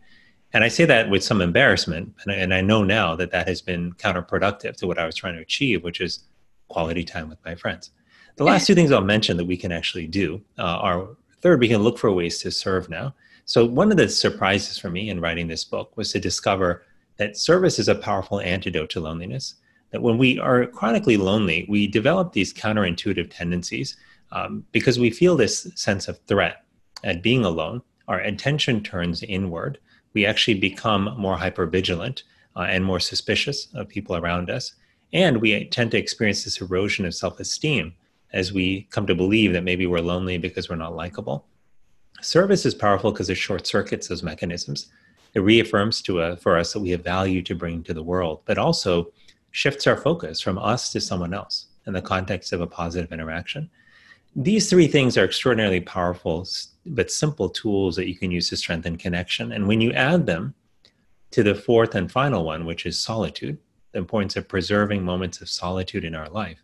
and 0.55 0.63
I 0.63 0.67
say 0.67 0.85
that 0.85 1.09
with 1.09 1.23
some 1.23 1.41
embarrassment 1.41 2.13
and 2.23 2.31
I, 2.31 2.35
and 2.35 2.53
I 2.53 2.61
know 2.61 2.83
now 2.83 3.15
that 3.15 3.31
that 3.31 3.47
has 3.47 3.61
been 3.61 3.93
counterproductive 3.93 4.75
to 4.77 4.87
what 4.87 4.99
I 4.99 5.05
was 5.05 5.15
trying 5.15 5.35
to 5.35 5.41
achieve 5.41 5.83
which 5.83 6.01
is 6.01 6.25
quality 6.67 7.03
time 7.03 7.29
with 7.29 7.43
my 7.45 7.55
friends. 7.55 7.91
The 8.35 8.43
last 8.43 8.65
two 8.65 8.75
things 8.75 8.91
I'll 8.91 9.01
mention 9.01 9.37
that 9.37 9.45
we 9.45 9.57
can 9.57 9.71
actually 9.71 10.07
do 10.07 10.41
uh, 10.57 10.63
are 10.63 11.07
third 11.41 11.59
we 11.59 11.67
can 11.67 11.83
look 11.83 11.99
for 11.99 12.11
ways 12.11 12.39
to 12.39 12.51
serve 12.51 12.89
now. 12.89 13.13
So 13.45 13.65
one 13.65 13.91
of 13.91 13.97
the 13.97 14.09
surprises 14.09 14.77
for 14.79 14.89
me 14.89 15.09
in 15.09 15.19
writing 15.19 15.47
this 15.47 15.63
book 15.63 15.95
was 15.97 16.11
to 16.13 16.19
discover 16.19 16.83
that 17.17 17.37
service 17.37 17.77
is 17.77 17.89
a 17.89 17.95
powerful 17.95 18.39
antidote 18.39 18.89
to 18.91 18.99
loneliness 18.99 19.55
that 19.93 20.01
when 20.01 20.17
we 20.17 20.39
are 20.39 20.65
chronically 20.65 21.17
lonely, 21.17 21.65
we 21.69 21.85
develop 21.87 22.33
these 22.33 22.51
counterintuitive 22.51 23.29
tendencies 23.29 23.95
um, 24.31 24.65
because 24.71 24.97
we 24.97 25.11
feel 25.11 25.37
this 25.37 25.67
sense 25.75 26.07
of 26.07 26.19
threat 26.27 26.65
at 27.03 27.21
being 27.21 27.45
alone. 27.45 27.81
Our 28.07 28.19
attention 28.19 28.81
turns 28.81 29.21
inward. 29.21 29.77
We 30.13 30.25
actually 30.25 30.55
become 30.55 31.15
more 31.17 31.37
hypervigilant 31.37 32.23
uh, 32.55 32.61
and 32.61 32.83
more 32.83 32.99
suspicious 32.99 33.67
of 33.75 33.87
people 33.87 34.15
around 34.15 34.49
us. 34.49 34.73
And 35.13 35.39
we 35.39 35.65
tend 35.65 35.91
to 35.91 35.99
experience 35.99 36.43
this 36.43 36.59
erosion 36.59 37.05
of 37.05 37.13
self 37.13 37.39
esteem 37.39 37.93
as 38.33 38.51
we 38.51 38.87
come 38.89 39.05
to 39.05 39.13
believe 39.13 39.53
that 39.53 39.63
maybe 39.63 39.85
we're 39.85 39.99
lonely 39.99 40.39
because 40.39 40.69
we're 40.69 40.75
not 40.75 40.95
likable. 40.95 41.45
Service 42.19 42.65
is 42.65 42.73
powerful 42.73 43.11
because 43.11 43.29
it 43.29 43.35
short 43.35 43.67
circuits 43.67 44.07
those 44.07 44.23
mechanisms. 44.23 44.87
It 45.35 45.41
reaffirms 45.41 46.01
to 46.03 46.19
uh, 46.19 46.35
for 46.37 46.57
us 46.57 46.73
that 46.73 46.79
we 46.79 46.89
have 46.91 47.03
value 47.03 47.43
to 47.43 47.53
bring 47.53 47.83
to 47.83 47.93
the 47.93 48.01
world, 48.01 48.41
but 48.45 48.57
also 48.57 49.11
shifts 49.53 49.87
our 49.87 49.95
focus 49.95 50.41
from 50.41 50.57
us 50.57 50.91
to 50.91 50.99
someone 50.99 51.33
else 51.33 51.67
in 51.87 51.93
the 51.93 52.01
context 52.01 52.51
of 52.51 52.59
a 52.59 52.67
positive 52.67 53.13
interaction. 53.13 53.69
These 54.35 54.69
three 54.69 54.87
things 54.87 55.15
are 55.15 55.23
extraordinarily 55.23 55.79
powerful 55.79 56.45
but 56.87 57.11
simple 57.11 57.49
tools 57.49 57.95
that 57.95 58.07
you 58.07 58.15
can 58.15 58.31
use 58.31 58.49
to 58.49 58.57
strengthen 58.57 58.97
connection. 58.97 59.51
And 59.51 59.67
when 59.67 59.79
you 59.79 59.93
add 59.93 60.25
them 60.25 60.55
to 61.31 61.43
the 61.43 61.53
fourth 61.53 61.93
and 61.93 62.11
final 62.11 62.43
one, 62.43 62.65
which 62.65 62.85
is 62.87 62.99
solitude, 62.99 63.59
the 63.91 63.99
importance 63.99 64.35
of 64.35 64.47
preserving 64.47 65.03
moments 65.03 65.39
of 65.39 65.49
solitude 65.49 66.03
in 66.03 66.15
our 66.15 66.29
life, 66.29 66.57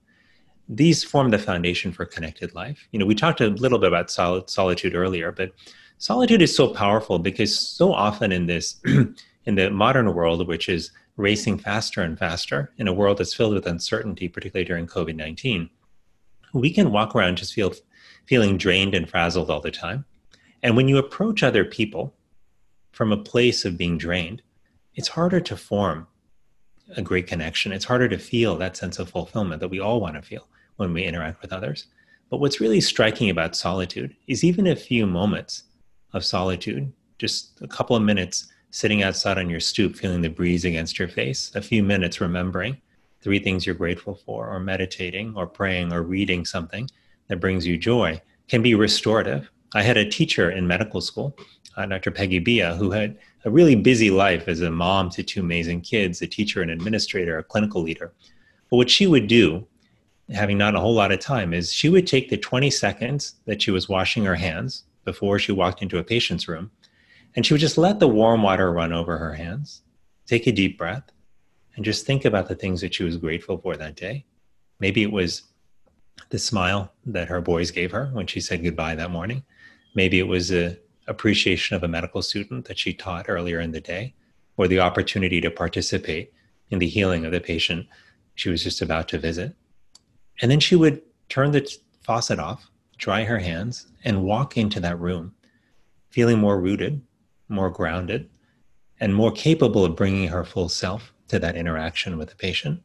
these 0.67 1.04
form 1.04 1.30
the 1.30 1.38
foundation 1.38 1.91
for 1.91 2.06
connected 2.06 2.56
life. 2.56 2.88
You 2.91 2.99
know, 2.99 3.06
we 3.06 3.15
talked 3.15 3.41
a 3.41 3.49
little 3.49 3.80
bit 3.80 3.88
about 3.88 4.10
sol- 4.10 4.47
solitude 4.47 4.95
earlier, 4.95 5.32
but 5.32 5.52
solitude 5.99 6.41
is 6.41 6.56
so 6.56 6.69
powerful 6.69 7.19
because 7.19 7.58
so 7.58 7.93
often 7.93 8.32
in 8.32 8.47
this, 8.47 8.80
in 9.45 9.56
the 9.56 9.69
modern 9.69 10.13
world, 10.15 10.47
which 10.47 10.69
is 10.69 10.91
racing 11.19 11.58
faster 11.58 12.01
and 12.01 12.17
faster 12.17 12.71
in 12.77 12.88
a 12.88 12.93
world 12.93 13.17
that's 13.17 13.34
filled 13.34 13.53
with 13.53 13.67
uncertainty, 13.67 14.29
particularly 14.29 14.65
during 14.65 14.88
COVID 14.88 15.15
19, 15.15 15.69
we 16.53 16.71
can 16.71 16.91
walk 16.91 17.13
around 17.13 17.38
just 17.38 17.53
feel, 17.53 17.73
feeling 18.25 18.58
drained 18.58 18.95
and 18.95 19.10
frazzled 19.10 19.49
all 19.49 19.60
the 19.60 19.69
time. 19.69 20.05
And 20.63 20.75
when 20.75 20.88
you 20.88 20.97
approach 20.97 21.43
other 21.43 21.65
people 21.65 22.15
from 22.91 23.12
a 23.12 23.17
place 23.17 23.65
of 23.65 23.77
being 23.77 23.97
drained, 23.97 24.41
it's 24.95 25.10
harder 25.10 25.41
to 25.41 25.58
form 25.58 26.08
a 26.95 27.01
great 27.01 27.27
connection. 27.27 27.73
It's 27.73 27.86
harder 27.86 28.08
to 28.08 28.17
feel 28.17 28.55
that 28.58 28.77
sense 28.77 28.97
of 28.97 29.10
fulfillment 29.10 29.60
that 29.60 29.67
we 29.67 29.79
all 29.79 29.99
want 29.99 30.15
to 30.15 30.21
feel 30.21 30.47
when 30.77 30.93
we 30.93 31.03
interact 31.03 31.41
with 31.41 31.51
others. 31.51 31.88
But 32.29 32.39
what's 32.39 32.62
really 32.62 32.82
striking 32.82 33.29
about 33.29 33.55
solitude 33.55 34.15
is 34.27 34.43
even 34.43 34.67
a 34.67 34.75
few 34.75 35.05
moments 35.05 35.63
of 36.13 36.23
solitude, 36.23 36.91
just 37.17 37.62
a 37.62 37.67
couple 37.67 37.95
of 37.95 38.03
minutes 38.03 38.47
sitting 38.71 39.03
outside 39.03 39.38
on 39.38 39.49
your 39.49 39.60
stoop, 39.60 39.95
feeling 39.95 40.21
the 40.21 40.29
breeze 40.29 40.65
against 40.65 40.99
your 40.99 41.08
face, 41.08 41.51
a 41.55 41.62
few 41.62 41.84
minutes 41.84 42.21
remembering 42.21 42.77
three 43.21 43.39
things 43.39 43.65
you're 43.65 43.75
grateful 43.75 44.15
for, 44.15 44.47
or 44.49 44.60
meditating, 44.60 45.34
or 45.36 45.45
praying, 45.45 45.91
or 45.91 46.03
reading 46.03 46.45
something 46.45 46.89
that 47.27 47.39
brings 47.39 47.65
you 47.65 47.77
joy 47.77 48.21
can 48.47 48.62
be 48.62 48.75
restorative. 48.75 49.49
I 49.73 49.84
had 49.84 49.97
a 49.97 50.10
teacher 50.10 50.49
in 50.49 50.67
medical 50.67 51.01
school, 51.01 51.38
uh, 51.77 51.86
Dr. 51.86 52.12
Peggy 52.12 52.39
Bia, 52.39 52.75
who 52.75 52.91
had 52.91 53.17
a 53.45 53.49
really 53.49 53.75
busy 53.75 54.10
life 54.10 54.47
as 54.47 54.62
a 54.62 54.71
mom 54.71 55.10
to 55.12 55.23
two 55.23 55.41
amazing 55.41 55.82
kids, 55.82 56.21
a 56.21 56.27
teacher, 56.27 56.62
an 56.62 56.69
administrator, 56.69 57.38
a 57.38 57.43
clinical 57.43 57.82
leader. 57.82 58.12
But 58.69 58.77
what 58.77 58.89
she 58.89 59.08
would 59.08 59.27
do, 59.27 59.67
having 60.32 60.58
not 60.58 60.75
a 60.75 60.79
whole 60.79 60.93
lot 60.93 61.12
of 61.12 61.19
time, 61.19 61.53
is 61.53 61.71
she 61.71 61.89
would 61.89 62.08
take 62.08 62.29
the 62.29 62.38
20 62.38 62.69
seconds 62.69 63.36
that 63.45 63.62
she 63.62 63.71
was 63.71 63.88
washing 63.88 64.25
her 64.25 64.36
hands 64.36 64.84
before 65.05 65.39
she 65.39 65.51
walked 65.51 65.82
into 65.82 65.97
a 65.97 66.03
patient's 66.03 66.47
room, 66.47 66.71
and 67.35 67.45
she 67.45 67.53
would 67.53 67.61
just 67.61 67.77
let 67.77 67.99
the 67.99 68.07
warm 68.07 68.43
water 68.43 68.71
run 68.71 68.93
over 68.93 69.17
her 69.17 69.33
hands, 69.33 69.81
take 70.25 70.47
a 70.47 70.51
deep 70.51 70.77
breath, 70.77 71.11
and 71.75 71.85
just 71.85 72.05
think 72.05 72.25
about 72.25 72.47
the 72.47 72.55
things 72.55 72.81
that 72.81 72.93
she 72.93 73.03
was 73.03 73.17
grateful 73.17 73.57
for 73.57 73.77
that 73.77 73.95
day. 73.95 74.25
Maybe 74.79 75.03
it 75.03 75.11
was 75.11 75.43
the 76.29 76.39
smile 76.39 76.91
that 77.05 77.29
her 77.29 77.41
boys 77.41 77.71
gave 77.71 77.91
her 77.91 78.09
when 78.13 78.27
she 78.27 78.41
said 78.41 78.63
goodbye 78.63 78.95
that 78.95 79.11
morning. 79.11 79.43
Maybe 79.95 80.19
it 80.19 80.27
was 80.27 80.51
a 80.51 80.77
appreciation 81.07 81.75
of 81.75 81.83
a 81.83 81.87
medical 81.87 82.21
student 82.21 82.65
that 82.65 82.77
she 82.77 82.93
taught 82.93 83.29
earlier 83.29 83.59
in 83.59 83.71
the 83.71 83.81
day, 83.81 84.13
or 84.57 84.67
the 84.67 84.79
opportunity 84.79 85.41
to 85.41 85.49
participate 85.49 86.33
in 86.69 86.79
the 86.79 86.87
healing 86.87 87.25
of 87.25 87.31
the 87.31 87.41
patient 87.41 87.87
she 88.35 88.49
was 88.49 88.63
just 88.63 88.81
about 88.81 89.07
to 89.09 89.17
visit. 89.17 89.55
And 90.41 90.51
then 90.51 90.59
she 90.59 90.75
would 90.75 91.01
turn 91.27 91.51
the 91.51 91.69
faucet 92.03 92.39
off, 92.39 92.69
dry 92.97 93.23
her 93.23 93.39
hands, 93.39 93.87
and 94.03 94.23
walk 94.23 94.57
into 94.57 94.79
that 94.79 94.99
room, 94.99 95.33
feeling 96.09 96.39
more 96.39 96.59
rooted, 96.59 97.01
more 97.49 97.69
grounded, 97.69 98.29
and 98.99 99.13
more 99.15 99.31
capable 99.31 99.85
of 99.85 99.95
bringing 99.95 100.27
her 100.27 100.43
full 100.43 100.69
self 100.69 101.13
to 101.29 101.39
that 101.39 101.55
interaction 101.55 102.17
with 102.17 102.29
the 102.29 102.35
patient. 102.35 102.81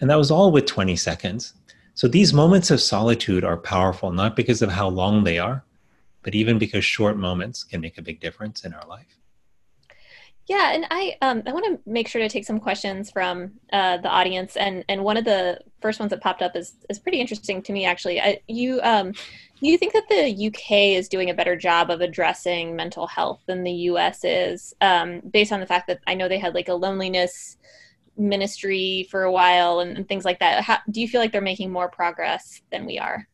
And 0.00 0.10
that 0.10 0.18
was 0.18 0.30
all 0.30 0.52
with 0.52 0.66
20 0.66 0.96
seconds. 0.96 1.54
So 1.94 2.08
these 2.08 2.34
moments 2.34 2.70
of 2.70 2.80
solitude 2.80 3.44
are 3.44 3.56
powerful, 3.56 4.12
not 4.12 4.36
because 4.36 4.60
of 4.60 4.70
how 4.70 4.88
long 4.88 5.24
they 5.24 5.38
are, 5.38 5.64
but 6.22 6.34
even 6.34 6.58
because 6.58 6.84
short 6.84 7.16
moments 7.16 7.64
can 7.64 7.80
make 7.80 7.96
a 7.96 8.02
big 8.02 8.20
difference 8.20 8.64
in 8.64 8.74
our 8.74 8.86
life. 8.86 9.16
Yeah, 10.48 10.72
and 10.72 10.86
I 10.90 11.16
um, 11.22 11.42
I 11.44 11.52
want 11.52 11.64
to 11.66 11.90
make 11.90 12.06
sure 12.06 12.20
to 12.22 12.28
take 12.28 12.44
some 12.44 12.60
questions 12.60 13.10
from 13.10 13.52
uh, 13.72 13.96
the 13.96 14.08
audience, 14.08 14.56
and 14.56 14.84
and 14.88 15.02
one 15.02 15.16
of 15.16 15.24
the 15.24 15.58
first 15.82 15.98
ones 15.98 16.10
that 16.10 16.20
popped 16.20 16.40
up 16.40 16.54
is 16.54 16.74
is 16.88 17.00
pretty 17.00 17.20
interesting 17.20 17.62
to 17.62 17.72
me 17.72 17.84
actually. 17.84 18.20
I, 18.20 18.40
you 18.46 18.80
um, 18.82 19.12
you 19.60 19.76
think 19.76 19.92
that 19.92 20.08
the 20.08 20.46
UK 20.46 20.96
is 20.96 21.08
doing 21.08 21.30
a 21.30 21.34
better 21.34 21.56
job 21.56 21.90
of 21.90 22.00
addressing 22.00 22.76
mental 22.76 23.08
health 23.08 23.42
than 23.46 23.64
the 23.64 23.72
US 23.72 24.22
is, 24.22 24.72
um, 24.80 25.20
based 25.30 25.50
on 25.50 25.60
the 25.60 25.66
fact 25.66 25.88
that 25.88 26.00
I 26.06 26.14
know 26.14 26.28
they 26.28 26.38
had 26.38 26.54
like 26.54 26.68
a 26.68 26.74
loneliness 26.74 27.56
ministry 28.16 29.08
for 29.10 29.24
a 29.24 29.32
while 29.32 29.80
and, 29.80 29.96
and 29.96 30.08
things 30.08 30.24
like 30.24 30.38
that. 30.38 30.62
How, 30.62 30.78
do 30.90 31.00
you 31.00 31.08
feel 31.08 31.20
like 31.20 31.32
they're 31.32 31.40
making 31.40 31.72
more 31.72 31.90
progress 31.90 32.62
than 32.70 32.86
we 32.86 32.98
are? 32.98 33.26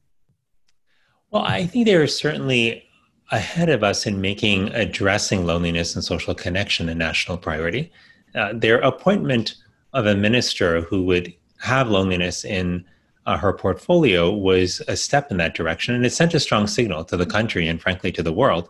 Well, 1.30 1.42
I 1.42 1.66
think 1.66 1.86
they 1.86 1.94
are 1.94 2.06
certainly 2.06 2.84
ahead 3.32 3.68
of 3.68 3.82
us 3.82 4.06
in 4.06 4.20
making 4.20 4.68
addressing 4.74 5.44
loneliness 5.44 5.94
and 5.94 6.04
social 6.04 6.34
connection 6.34 6.88
a 6.88 6.94
national 6.94 7.38
priority. 7.38 7.90
Uh, 8.34 8.52
their 8.54 8.78
appointment 8.80 9.56
of 9.94 10.06
a 10.06 10.14
minister 10.14 10.82
who 10.82 11.02
would 11.02 11.34
have 11.58 11.88
loneliness 11.88 12.44
in 12.44 12.84
uh, 13.26 13.36
her 13.36 13.52
portfolio 13.52 14.30
was 14.30 14.82
a 14.88 14.96
step 14.96 15.30
in 15.30 15.36
that 15.38 15.54
direction, 15.54 15.94
and 15.94 16.04
it 16.04 16.10
sent 16.10 16.34
a 16.34 16.40
strong 16.40 16.66
signal 16.66 17.04
to 17.04 17.16
the 17.16 17.26
country 17.26 17.68
and, 17.68 17.80
frankly, 17.80 18.12
to 18.12 18.22
the 18.22 18.32
world 18.32 18.68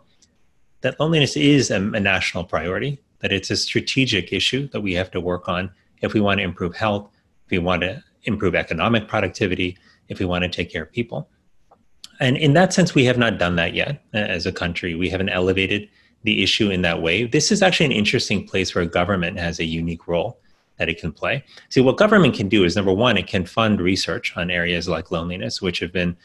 that 0.83 0.99
loneliness 1.01 1.37
is 1.37 1.71
a, 1.71 1.77
a 1.77 2.01
national 2.01 2.45
priority, 2.45 3.01
that 3.21 3.33
it's 3.33 3.51
a 3.51 3.57
strategic 3.57 4.33
issue 4.33 4.69
that 4.69 4.81
we 4.81 4.93
have 4.93 5.11
to 5.11 5.21
work 5.21 5.49
on 5.49 5.71
if 6.03 6.13
we 6.13 6.21
want 6.21 6.39
to 6.39 6.45
improve 6.45 6.75
health, 6.75 7.09
if 7.47 7.51
we 7.51 7.59
want 7.59 7.83
to 7.83 8.03
improve 8.25 8.55
economic 8.55 9.09
productivity, 9.09 9.79
if 10.09 10.19
we 10.19 10.27
want 10.27 10.43
to 10.43 10.49
take 10.49 10.71
care 10.71 10.83
of 10.83 10.93
people. 10.93 11.29
And 12.23 12.37
in 12.37 12.53
that 12.53 12.73
sense, 12.73 12.95
we 12.95 13.05
have 13.07 13.19
not 13.19 13.41
done 13.41 13.57
that 13.57 13.75
yet 13.75 14.05
as 14.13 14.47
a 14.47 14.53
country. 14.53 14.95
We 14.95 15.11
haven't 15.11 15.31
elevated 15.31 15.89
the 16.23 16.41
issue 16.41 16.71
in 16.71 16.83
that 16.83 17.03
way. 17.03 17.25
This 17.25 17.51
is 17.51 17.63
actually 17.63 17.87
an 17.87 17.93
interesting 17.93 18.47
place 18.47 18.77
where 18.77 18.85
government 18.85 19.41
has 19.41 19.59
a 19.59 19.65
unique 19.65 20.07
role 20.07 20.39
that 20.79 20.89
it 20.89 21.01
can 21.01 21.11
play. 21.11 21.43
See, 21.69 21.81
what 21.81 21.97
government 21.97 22.37
can 22.37 22.49
do 22.49 22.63
is 22.63 22.77
number 22.77 22.93
one, 22.93 23.17
it 23.17 23.27
can 23.27 23.45
fund 23.45 23.81
research 23.81 24.37
on 24.37 24.53
areas 24.53 24.89
like 24.89 25.11
loneliness, 25.11 25.61
which 25.61 25.81
have 25.81 25.93
been 25.93 26.17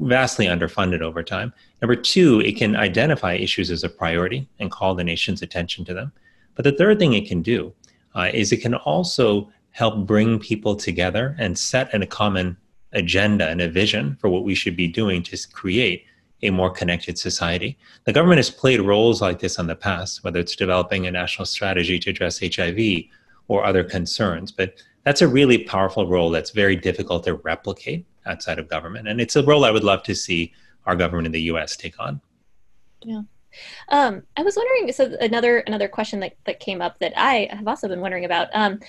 vastly 0.00 0.46
underfunded 0.46 1.02
over 1.02 1.22
time. 1.22 1.52
Number 1.82 1.94
two, 1.94 2.40
it 2.40 2.56
can 2.56 2.74
identify 2.74 3.34
issues 3.34 3.70
as 3.70 3.84
a 3.84 3.90
priority 3.90 4.48
and 4.60 4.70
call 4.70 4.94
the 4.94 5.04
nation's 5.04 5.42
attention 5.42 5.84
to 5.84 5.92
them. 5.92 6.10
But 6.54 6.64
the 6.64 6.72
third 6.72 6.98
thing 6.98 7.12
it 7.12 7.28
can 7.28 7.42
do 7.42 7.74
uh, 8.14 8.30
is 8.32 8.50
it 8.50 8.62
can 8.62 8.76
also 8.76 9.50
help 9.72 10.06
bring 10.06 10.38
people 10.38 10.74
together 10.74 11.36
and 11.38 11.58
set 11.58 11.92
a 11.92 12.06
common 12.06 12.56
agenda 12.94 13.48
and 13.48 13.60
a 13.60 13.68
vision 13.68 14.16
for 14.20 14.28
what 14.30 14.44
we 14.44 14.54
should 14.54 14.76
be 14.76 14.88
doing 14.88 15.22
to 15.24 15.48
create 15.52 16.04
a 16.42 16.50
more 16.50 16.70
connected 16.70 17.18
society. 17.18 17.78
The 18.04 18.12
government 18.12 18.38
has 18.38 18.50
played 18.50 18.80
roles 18.80 19.22
like 19.22 19.38
this 19.38 19.58
in 19.58 19.66
the 19.66 19.76
past, 19.76 20.22
whether 20.24 20.38
it's 20.40 20.56
developing 20.56 21.06
a 21.06 21.10
national 21.10 21.46
strategy 21.46 21.98
to 21.98 22.10
address 22.10 22.38
HIV 22.38 23.04
or 23.48 23.64
other 23.64 23.84
concerns. 23.84 24.52
But 24.52 24.74
that's 25.04 25.22
a 25.22 25.28
really 25.28 25.58
powerful 25.64 26.06
role 26.06 26.30
that's 26.30 26.50
very 26.50 26.76
difficult 26.76 27.24
to 27.24 27.34
replicate 27.34 28.06
outside 28.26 28.58
of 28.58 28.68
government. 28.68 29.08
And 29.08 29.20
it's 29.20 29.36
a 29.36 29.44
role 29.44 29.64
I 29.64 29.70
would 29.70 29.84
love 29.84 30.02
to 30.04 30.14
see 30.14 30.52
our 30.86 30.96
government 30.96 31.26
in 31.26 31.32
the 31.32 31.42
US 31.42 31.76
take 31.76 31.98
on. 31.98 32.20
Yeah. 33.02 33.22
Um, 33.88 34.22
I 34.36 34.42
was 34.42 34.56
wondering, 34.56 34.92
so 34.92 35.16
another 35.20 35.58
another 35.58 35.86
question 35.86 36.20
that, 36.20 36.34
that 36.44 36.58
came 36.58 36.82
up 36.82 36.98
that 36.98 37.12
I 37.16 37.48
have 37.52 37.68
also 37.68 37.86
been 37.86 38.00
wondering 38.00 38.24
about. 38.24 38.48
Um, 38.52 38.80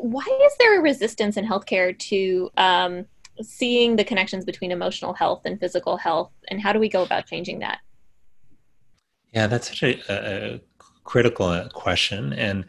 why 0.00 0.26
is 0.46 0.52
there 0.58 0.78
a 0.78 0.82
resistance 0.82 1.36
in 1.36 1.46
healthcare 1.46 1.96
to 1.98 2.50
um, 2.56 3.06
seeing 3.42 3.96
the 3.96 4.04
connections 4.04 4.44
between 4.44 4.70
emotional 4.70 5.12
health 5.14 5.42
and 5.44 5.58
physical 5.58 5.96
health 5.96 6.32
and 6.48 6.60
how 6.60 6.72
do 6.72 6.78
we 6.78 6.88
go 6.88 7.02
about 7.02 7.26
changing 7.26 7.60
that? 7.60 7.78
Yeah 9.32 9.46
that's 9.46 9.68
such 9.68 9.82
a, 9.82 10.00
a 10.08 10.60
critical 11.04 11.46
uh, 11.46 11.68
question 11.68 12.32
and 12.32 12.64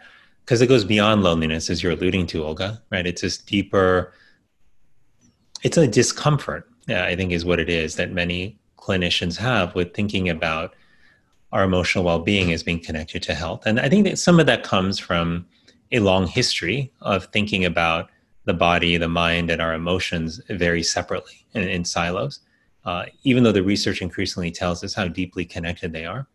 because 0.45 0.61
it 0.61 0.67
goes 0.67 0.83
beyond 0.83 1.23
loneliness 1.23 1.69
as 1.69 1.83
you're 1.83 1.91
alluding 1.91 2.27
to 2.27 2.43
olga 2.43 2.81
right? 2.91 3.05
It's 3.05 3.21
this 3.21 3.37
deeper 3.37 4.13
it's 5.63 5.77
a 5.77 5.87
discomfort 5.87 6.69
yeah, 6.87 7.05
i 7.05 7.15
think 7.15 7.31
is 7.31 7.45
what 7.45 7.59
it 7.59 7.69
is 7.69 7.95
that 7.95 8.11
many 8.11 8.57
clinicians 8.77 9.37
have 9.37 9.75
with 9.75 9.93
thinking 9.93 10.29
about 10.29 10.73
our 11.51 11.63
emotional 11.63 12.03
well-being 12.03 12.51
as 12.51 12.63
being 12.63 12.79
connected 12.79 13.21
to 13.23 13.33
health 13.33 13.65
and 13.65 13.79
i 13.79 13.89
think 13.89 14.05
that 14.05 14.17
some 14.17 14.39
of 14.39 14.45
that 14.45 14.63
comes 14.63 14.97
from 14.97 15.45
a 15.91 15.99
long 15.99 16.27
history 16.27 16.91
of 17.01 17.25
thinking 17.25 17.65
about 17.65 18.09
the 18.49 18.53
body, 18.55 18.97
the 18.97 19.07
mind, 19.07 19.51
and 19.51 19.61
our 19.61 19.75
emotions 19.75 20.41
very 20.49 20.81
separately 20.81 21.45
in, 21.53 21.69
in 21.69 21.85
silos, 21.85 22.39
uh, 22.83 23.05
even 23.21 23.43
though 23.43 23.51
the 23.51 23.61
research 23.61 24.01
increasingly 24.01 24.49
tells 24.49 24.83
us 24.83 24.95
how 24.95 25.07
deeply 25.07 25.45
connected 25.45 25.93
they 25.93 26.03
are. 26.03 26.25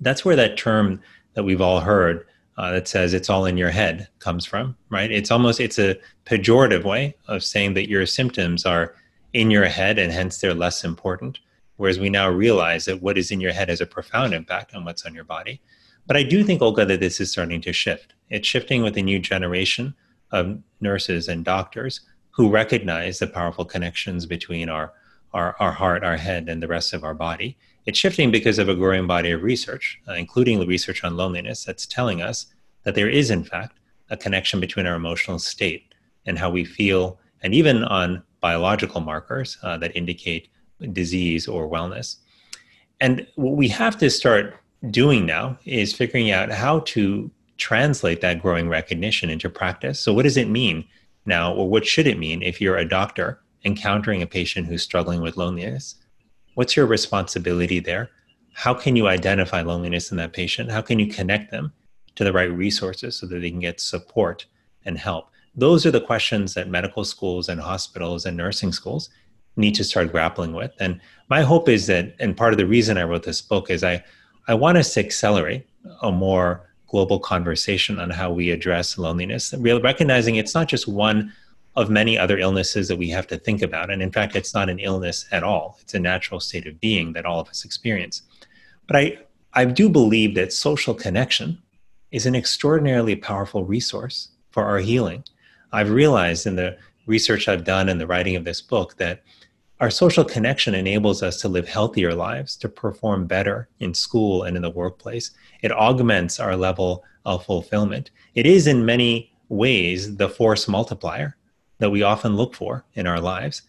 That's 0.00 0.26
where 0.26 0.36
that 0.36 0.58
term 0.58 1.00
that 1.32 1.44
we've 1.44 1.62
all 1.62 1.80
heard 1.80 2.26
uh, 2.58 2.70
that 2.72 2.86
says 2.86 3.14
it's 3.14 3.30
all 3.30 3.46
in 3.46 3.56
your 3.56 3.70
head 3.70 4.08
comes 4.18 4.44
from, 4.44 4.76
right? 4.90 5.10
It's 5.10 5.30
almost 5.30 5.58
it's 5.58 5.78
a 5.78 5.96
pejorative 6.26 6.84
way 6.84 7.14
of 7.28 7.42
saying 7.42 7.72
that 7.74 7.88
your 7.88 8.04
symptoms 8.04 8.66
are 8.66 8.94
in 9.32 9.50
your 9.50 9.64
head 9.64 9.98
and 9.98 10.12
hence 10.12 10.36
they're 10.36 10.52
less 10.52 10.84
important. 10.84 11.38
Whereas 11.76 11.98
we 11.98 12.10
now 12.10 12.28
realize 12.28 12.84
that 12.84 13.00
what 13.00 13.16
is 13.16 13.30
in 13.30 13.40
your 13.40 13.52
head 13.54 13.70
has 13.70 13.80
a 13.80 13.86
profound 13.86 14.34
impact 14.34 14.74
on 14.74 14.84
what's 14.84 15.06
on 15.06 15.14
your 15.14 15.24
body. 15.24 15.62
But 16.06 16.18
I 16.18 16.24
do 16.24 16.44
think, 16.44 16.60
Olga, 16.60 16.84
that 16.84 17.00
this 17.00 17.20
is 17.20 17.32
starting 17.32 17.62
to 17.62 17.72
shift. 17.72 18.12
It's 18.28 18.46
shifting 18.46 18.82
with 18.82 18.98
a 18.98 19.02
new 19.02 19.18
generation 19.18 19.94
of 20.32 20.58
nurses 20.80 21.28
and 21.28 21.44
doctors 21.44 22.00
who 22.30 22.48
recognize 22.50 23.18
the 23.18 23.26
powerful 23.26 23.64
connections 23.64 24.26
between 24.26 24.68
our, 24.68 24.92
our, 25.32 25.54
our 25.60 25.72
heart, 25.72 26.02
our 26.02 26.16
head, 26.16 26.48
and 26.48 26.62
the 26.62 26.68
rest 26.68 26.92
of 26.92 27.04
our 27.04 27.14
body. 27.14 27.56
It's 27.84 27.98
shifting 27.98 28.30
because 28.30 28.58
of 28.58 28.68
a 28.68 28.74
growing 28.74 29.06
body 29.06 29.32
of 29.32 29.42
research, 29.42 30.00
uh, 30.08 30.14
including 30.14 30.58
the 30.58 30.66
research 30.66 31.04
on 31.04 31.16
loneliness, 31.16 31.64
that's 31.64 31.86
telling 31.86 32.22
us 32.22 32.46
that 32.84 32.94
there 32.94 33.08
is, 33.08 33.30
in 33.30 33.44
fact, 33.44 33.78
a 34.10 34.16
connection 34.16 34.60
between 34.60 34.86
our 34.86 34.94
emotional 34.94 35.38
state 35.38 35.94
and 36.26 36.38
how 36.38 36.50
we 36.50 36.64
feel, 36.64 37.18
and 37.42 37.54
even 37.54 37.84
on 37.84 38.22
biological 38.40 39.00
markers 39.00 39.58
uh, 39.62 39.76
that 39.78 39.96
indicate 39.96 40.48
disease 40.92 41.46
or 41.48 41.68
wellness. 41.68 42.16
And 43.00 43.26
what 43.34 43.56
we 43.56 43.68
have 43.68 43.98
to 43.98 44.10
start 44.10 44.56
doing 44.90 45.26
now 45.26 45.58
is 45.64 45.92
figuring 45.92 46.30
out 46.30 46.50
how 46.50 46.80
to 46.80 47.30
translate 47.62 48.20
that 48.20 48.42
growing 48.42 48.68
recognition 48.68 49.30
into 49.30 49.48
practice. 49.48 50.00
So, 50.00 50.12
what 50.12 50.24
does 50.24 50.36
it 50.36 50.48
mean 50.48 50.84
now, 51.26 51.54
or 51.54 51.68
what 51.68 51.86
should 51.86 52.08
it 52.08 52.18
mean 52.18 52.42
if 52.42 52.60
you're 52.60 52.76
a 52.76 52.88
doctor 52.88 53.40
encountering 53.64 54.20
a 54.20 54.26
patient 54.26 54.66
who's 54.66 54.82
struggling 54.82 55.22
with 55.22 55.36
loneliness? 55.36 55.94
What's 56.54 56.76
your 56.76 56.86
responsibility 56.86 57.78
there? 57.78 58.10
How 58.52 58.74
can 58.74 58.96
you 58.96 59.06
identify 59.06 59.62
loneliness 59.62 60.10
in 60.10 60.16
that 60.16 60.32
patient? 60.32 60.72
How 60.72 60.82
can 60.82 60.98
you 60.98 61.06
connect 61.06 61.52
them 61.52 61.72
to 62.16 62.24
the 62.24 62.32
right 62.32 62.52
resources 62.52 63.16
so 63.16 63.26
that 63.26 63.38
they 63.40 63.50
can 63.50 63.60
get 63.60 63.80
support 63.80 64.44
and 64.84 64.98
help? 64.98 65.28
Those 65.54 65.86
are 65.86 65.92
the 65.92 66.00
questions 66.00 66.54
that 66.54 66.68
medical 66.68 67.04
schools 67.04 67.48
and 67.48 67.60
hospitals 67.60 68.26
and 68.26 68.36
nursing 68.36 68.72
schools 68.72 69.08
need 69.54 69.76
to 69.76 69.84
start 69.84 70.10
grappling 70.10 70.52
with. 70.52 70.72
And 70.80 71.00
my 71.30 71.42
hope 71.42 71.68
is 71.68 71.86
that, 71.86 72.16
and 72.18 72.36
part 72.36 72.52
of 72.52 72.58
the 72.58 72.66
reason 72.66 72.98
I 72.98 73.04
wrote 73.04 73.22
this 73.22 73.40
book 73.40 73.70
is 73.70 73.84
I, 73.84 74.02
I 74.48 74.54
want 74.54 74.78
us 74.78 74.94
to 74.94 75.00
accelerate 75.00 75.66
a 76.02 76.10
more 76.10 76.71
global 76.92 77.18
conversation 77.18 77.98
on 77.98 78.10
how 78.10 78.30
we 78.30 78.50
address 78.50 78.98
loneliness, 78.98 79.52
recognizing 79.58 80.36
it's 80.36 80.54
not 80.54 80.68
just 80.68 80.86
one 80.86 81.32
of 81.74 81.88
many 81.88 82.18
other 82.18 82.38
illnesses 82.38 82.86
that 82.86 82.98
we 82.98 83.08
have 83.08 83.26
to 83.26 83.38
think 83.38 83.62
about. 83.62 83.90
And 83.90 84.02
in 84.02 84.12
fact, 84.12 84.36
it's 84.36 84.52
not 84.52 84.68
an 84.68 84.78
illness 84.78 85.26
at 85.32 85.42
all, 85.42 85.78
it's 85.80 85.94
a 85.94 85.98
natural 85.98 86.38
state 86.38 86.66
of 86.66 86.78
being 86.80 87.14
that 87.14 87.24
all 87.24 87.40
of 87.40 87.48
us 87.48 87.64
experience. 87.64 88.22
But 88.86 88.96
I, 88.96 89.18
I 89.54 89.64
do 89.64 89.88
believe 89.88 90.34
that 90.34 90.52
social 90.52 90.94
connection 90.94 91.62
is 92.10 92.26
an 92.26 92.34
extraordinarily 92.34 93.16
powerful 93.16 93.64
resource 93.64 94.28
for 94.50 94.64
our 94.64 94.78
healing. 94.78 95.24
I've 95.72 95.90
realized 95.90 96.46
in 96.46 96.56
the 96.56 96.76
research 97.06 97.48
I've 97.48 97.64
done 97.64 97.88
and 97.88 97.98
the 97.98 98.06
writing 98.06 98.36
of 98.36 98.44
this 98.44 98.60
book 98.60 98.98
that 98.98 99.22
our 99.82 99.90
social 99.90 100.24
connection 100.24 100.76
enables 100.76 101.24
us 101.24 101.40
to 101.40 101.48
live 101.48 101.66
healthier 101.66 102.14
lives, 102.14 102.54
to 102.54 102.68
perform 102.68 103.26
better 103.26 103.68
in 103.80 103.92
school 103.92 104.44
and 104.44 104.56
in 104.56 104.62
the 104.62 104.70
workplace. 104.70 105.32
It 105.60 105.72
augments 105.72 106.38
our 106.38 106.56
level 106.56 107.02
of 107.24 107.44
fulfillment. 107.44 108.12
It 108.36 108.46
is, 108.46 108.68
in 108.68 108.86
many 108.86 109.32
ways, 109.48 110.18
the 110.18 110.28
force 110.28 110.68
multiplier 110.68 111.36
that 111.80 111.90
we 111.90 112.04
often 112.04 112.36
look 112.36 112.54
for 112.54 112.84
in 112.94 113.08
our 113.08 113.20
lives. 113.20 113.62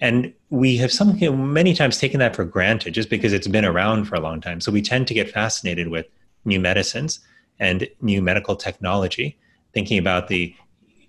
And 0.00 0.32
we 0.48 0.78
have 0.78 0.90
some, 0.90 1.18
many 1.52 1.74
times 1.74 1.98
taken 1.98 2.20
that 2.20 2.34
for 2.34 2.46
granted 2.46 2.94
just 2.94 3.10
because 3.10 3.34
it's 3.34 3.46
been 3.46 3.66
around 3.66 4.06
for 4.06 4.14
a 4.14 4.20
long 4.20 4.40
time. 4.40 4.62
So 4.62 4.72
we 4.72 4.80
tend 4.80 5.08
to 5.08 5.14
get 5.14 5.30
fascinated 5.30 5.88
with 5.88 6.06
new 6.46 6.58
medicines 6.58 7.20
and 7.58 7.86
new 8.00 8.22
medical 8.22 8.56
technology, 8.56 9.38
thinking 9.74 9.98
about 9.98 10.28
the 10.28 10.54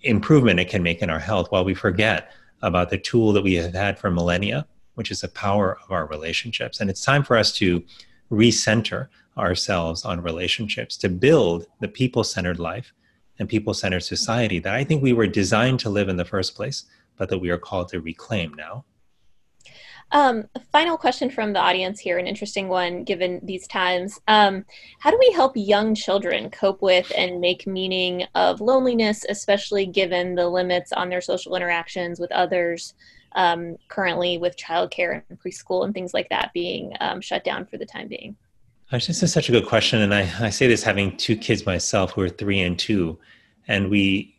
improvement 0.02 0.60
it 0.60 0.68
can 0.68 0.84
make 0.84 1.02
in 1.02 1.10
our 1.10 1.20
health 1.20 1.50
while 1.52 1.64
we 1.64 1.74
forget 1.74 2.34
about 2.62 2.90
the 2.90 2.98
tool 2.98 3.34
that 3.34 3.44
we 3.44 3.56
have 3.56 3.74
had 3.74 3.98
for 3.98 4.12
millennia, 4.12 4.66
which 4.96 5.12
is 5.12 5.22
the 5.22 5.28
power 5.28 5.78
of 5.84 5.92
our 5.92 6.06
relationships. 6.06 6.80
And 6.80 6.90
it's 6.90 7.04
time 7.04 7.24
for 7.24 7.38
us 7.38 7.52
to 7.54 7.84
recenter 8.32 9.08
ourselves 9.38 10.06
on 10.06 10.22
relationships 10.22 10.98
to 10.98 11.10
build 11.10 11.68
the 11.80 11.88
people 11.88 12.24
centered 12.24 12.60
life 12.60 12.94
and 13.40 13.50
people 13.50 13.74
centered 13.74 14.02
society 14.02 14.60
that 14.60 14.76
I 14.76 14.84
think 14.84 15.02
we 15.02 15.14
were 15.14 15.28
designed 15.28 15.80
to 15.82 15.90
live 15.90 16.10
in 16.10 16.18
the 16.18 16.26
first 16.26 16.56
place, 16.56 16.86
but 17.18 17.30
that 17.30 17.40
we 17.40 17.50
are 17.50 17.58
called 17.58 17.90
to 17.90 18.02
reclaim 18.02 18.54
now. 18.54 18.86
Um, 20.14 20.50
final 20.72 20.98
question 20.98 21.30
from 21.30 21.54
the 21.54 21.60
audience 21.60 22.00
here, 22.00 22.18
an 22.18 22.28
interesting 22.28 22.68
one 22.68 23.04
given 23.04 23.40
these 23.44 23.66
times. 23.68 24.20
Um, 24.28 24.66
how 25.00 25.10
do 25.10 25.18
we 25.18 25.32
help 25.32 25.54
young 25.56 25.96
children 25.96 26.50
cope 26.50 26.82
with 26.82 27.12
and 27.18 27.40
make 27.40 27.66
meaning 27.66 28.26
of 28.36 28.60
loneliness, 28.60 29.26
especially 29.30 29.86
given 29.86 30.36
the 30.36 30.50
limits 30.50 30.92
on 30.92 31.10
their 31.10 31.22
social 31.22 31.56
interactions 31.56 32.20
with 32.20 32.32
others, 32.34 32.94
um, 33.34 33.78
currently 33.88 34.38
with 34.38 34.58
childcare 34.58 35.22
and 35.30 35.40
preschool 35.40 35.86
and 35.86 35.94
things 35.94 36.14
like 36.14 36.28
that 36.30 36.52
being 36.54 36.94
um, 37.00 37.22
shut 37.22 37.46
down 37.46 37.66
for 37.66 37.78
the 37.78 37.86
time 37.86 38.10
being? 38.10 38.36
This 38.92 39.24
is 39.24 39.32
such 39.32 39.48
a 39.48 39.54
good 39.54 39.66
question, 39.66 40.02
and 40.02 40.14
I, 40.14 40.30
I 40.42 40.50
say 40.50 40.68
this 40.68 40.84
having 40.84 41.16
two 41.16 41.38
kids 41.38 41.66
myself 41.66 42.12
who 42.12 42.22
are 42.22 42.30
three 42.30 42.60
and 42.60 42.78
two, 42.78 43.18
and 43.70 43.90
we 43.90 44.36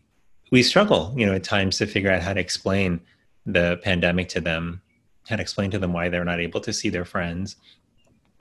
we 0.50 0.62
struggle, 0.62 1.14
you 1.16 1.24
know, 1.24 1.32
at 1.32 1.44
times 1.44 1.78
to 1.78 1.86
figure 1.86 2.10
out 2.10 2.20
how 2.20 2.34
to 2.34 2.40
explain 2.40 3.00
the 3.46 3.80
pandemic 3.82 4.28
to 4.28 4.40
them 4.42 4.82
had 5.28 5.40
explained 5.40 5.72
to 5.72 5.78
them 5.78 5.92
why 5.92 6.08
they're 6.08 6.24
not 6.24 6.40
able 6.40 6.60
to 6.60 6.72
see 6.72 6.88
their 6.88 7.04
friends. 7.04 7.56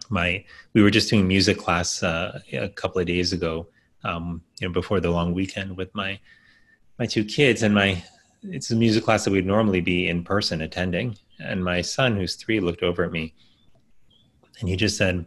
My 0.09 0.43
we 0.73 0.81
were 0.81 0.91
just 0.91 1.09
doing 1.09 1.27
music 1.27 1.57
class 1.57 2.03
uh, 2.03 2.39
a 2.53 2.69
couple 2.69 2.99
of 2.99 3.07
days 3.07 3.33
ago, 3.33 3.67
um, 4.03 4.41
you 4.59 4.67
know, 4.67 4.73
before 4.73 4.99
the 4.99 5.11
long 5.11 5.33
weekend 5.33 5.77
with 5.77 5.93
my 5.95 6.19
my 6.99 7.05
two 7.05 7.23
kids, 7.23 7.63
and 7.63 7.73
my 7.73 8.03
it's 8.43 8.71
a 8.71 8.75
music 8.75 9.03
class 9.03 9.23
that 9.25 9.31
we'd 9.31 9.45
normally 9.45 9.81
be 9.81 10.07
in 10.07 10.23
person 10.23 10.61
attending. 10.61 11.15
And 11.39 11.63
my 11.63 11.81
son, 11.81 12.15
who's 12.15 12.35
three, 12.35 12.59
looked 12.59 12.83
over 12.83 13.03
at 13.03 13.11
me, 13.11 13.33
and 14.59 14.69
he 14.69 14.75
just 14.75 14.97
said, 14.97 15.25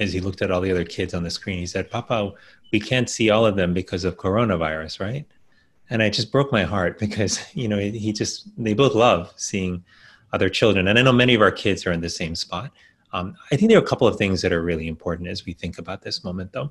as 0.00 0.12
he 0.12 0.20
looked 0.20 0.42
at 0.42 0.50
all 0.50 0.60
the 0.60 0.70
other 0.70 0.84
kids 0.84 1.14
on 1.14 1.22
the 1.22 1.30
screen, 1.30 1.58
he 1.58 1.66
said, 1.66 1.90
"Papa, 1.90 2.32
we 2.72 2.80
can't 2.80 3.10
see 3.10 3.30
all 3.30 3.46
of 3.46 3.56
them 3.56 3.74
because 3.74 4.04
of 4.04 4.16
coronavirus, 4.16 5.00
right?" 5.00 5.26
And 5.90 6.02
I 6.02 6.10
just 6.10 6.32
broke 6.32 6.52
my 6.52 6.64
heart 6.64 6.98
because 7.04 7.40
you 7.54 7.68
know 7.68 7.78
he 7.78 8.12
just 8.12 8.48
they 8.56 8.74
both 8.74 8.94
love 8.94 9.32
seeing 9.36 9.84
other 10.32 10.48
children. 10.48 10.88
And 10.88 10.98
I 10.98 11.02
know 11.02 11.12
many 11.12 11.34
of 11.34 11.42
our 11.42 11.50
kids 11.50 11.86
are 11.86 11.92
in 11.92 12.00
the 12.00 12.08
same 12.08 12.34
spot. 12.34 12.70
Um, 13.12 13.36
I 13.50 13.56
think 13.56 13.70
there 13.70 13.78
are 13.78 13.82
a 13.82 13.86
couple 13.86 14.06
of 14.06 14.16
things 14.16 14.42
that 14.42 14.52
are 14.52 14.62
really 14.62 14.88
important 14.88 15.28
as 15.28 15.46
we 15.46 15.52
think 15.54 15.78
about 15.78 16.02
this 16.02 16.22
moment, 16.24 16.52
though. 16.52 16.70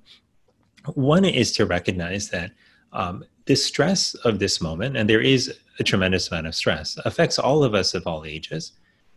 One 0.93 1.25
is 1.25 1.51
to 1.53 1.65
recognize 1.65 2.29
that 2.29 2.51
um, 2.93 3.25
the 3.45 3.55
stress 3.55 4.13
of 4.15 4.39
this 4.39 4.61
moment, 4.61 4.95
and 4.95 5.09
there 5.09 5.21
is 5.21 5.57
a 5.79 5.83
tremendous 5.83 6.29
amount 6.29 6.47
of 6.47 6.55
stress, 6.55 6.97
affects 7.05 7.39
all 7.39 7.63
of 7.63 7.73
us 7.73 7.93
of 7.93 8.05
all 8.05 8.25
ages. 8.25 8.73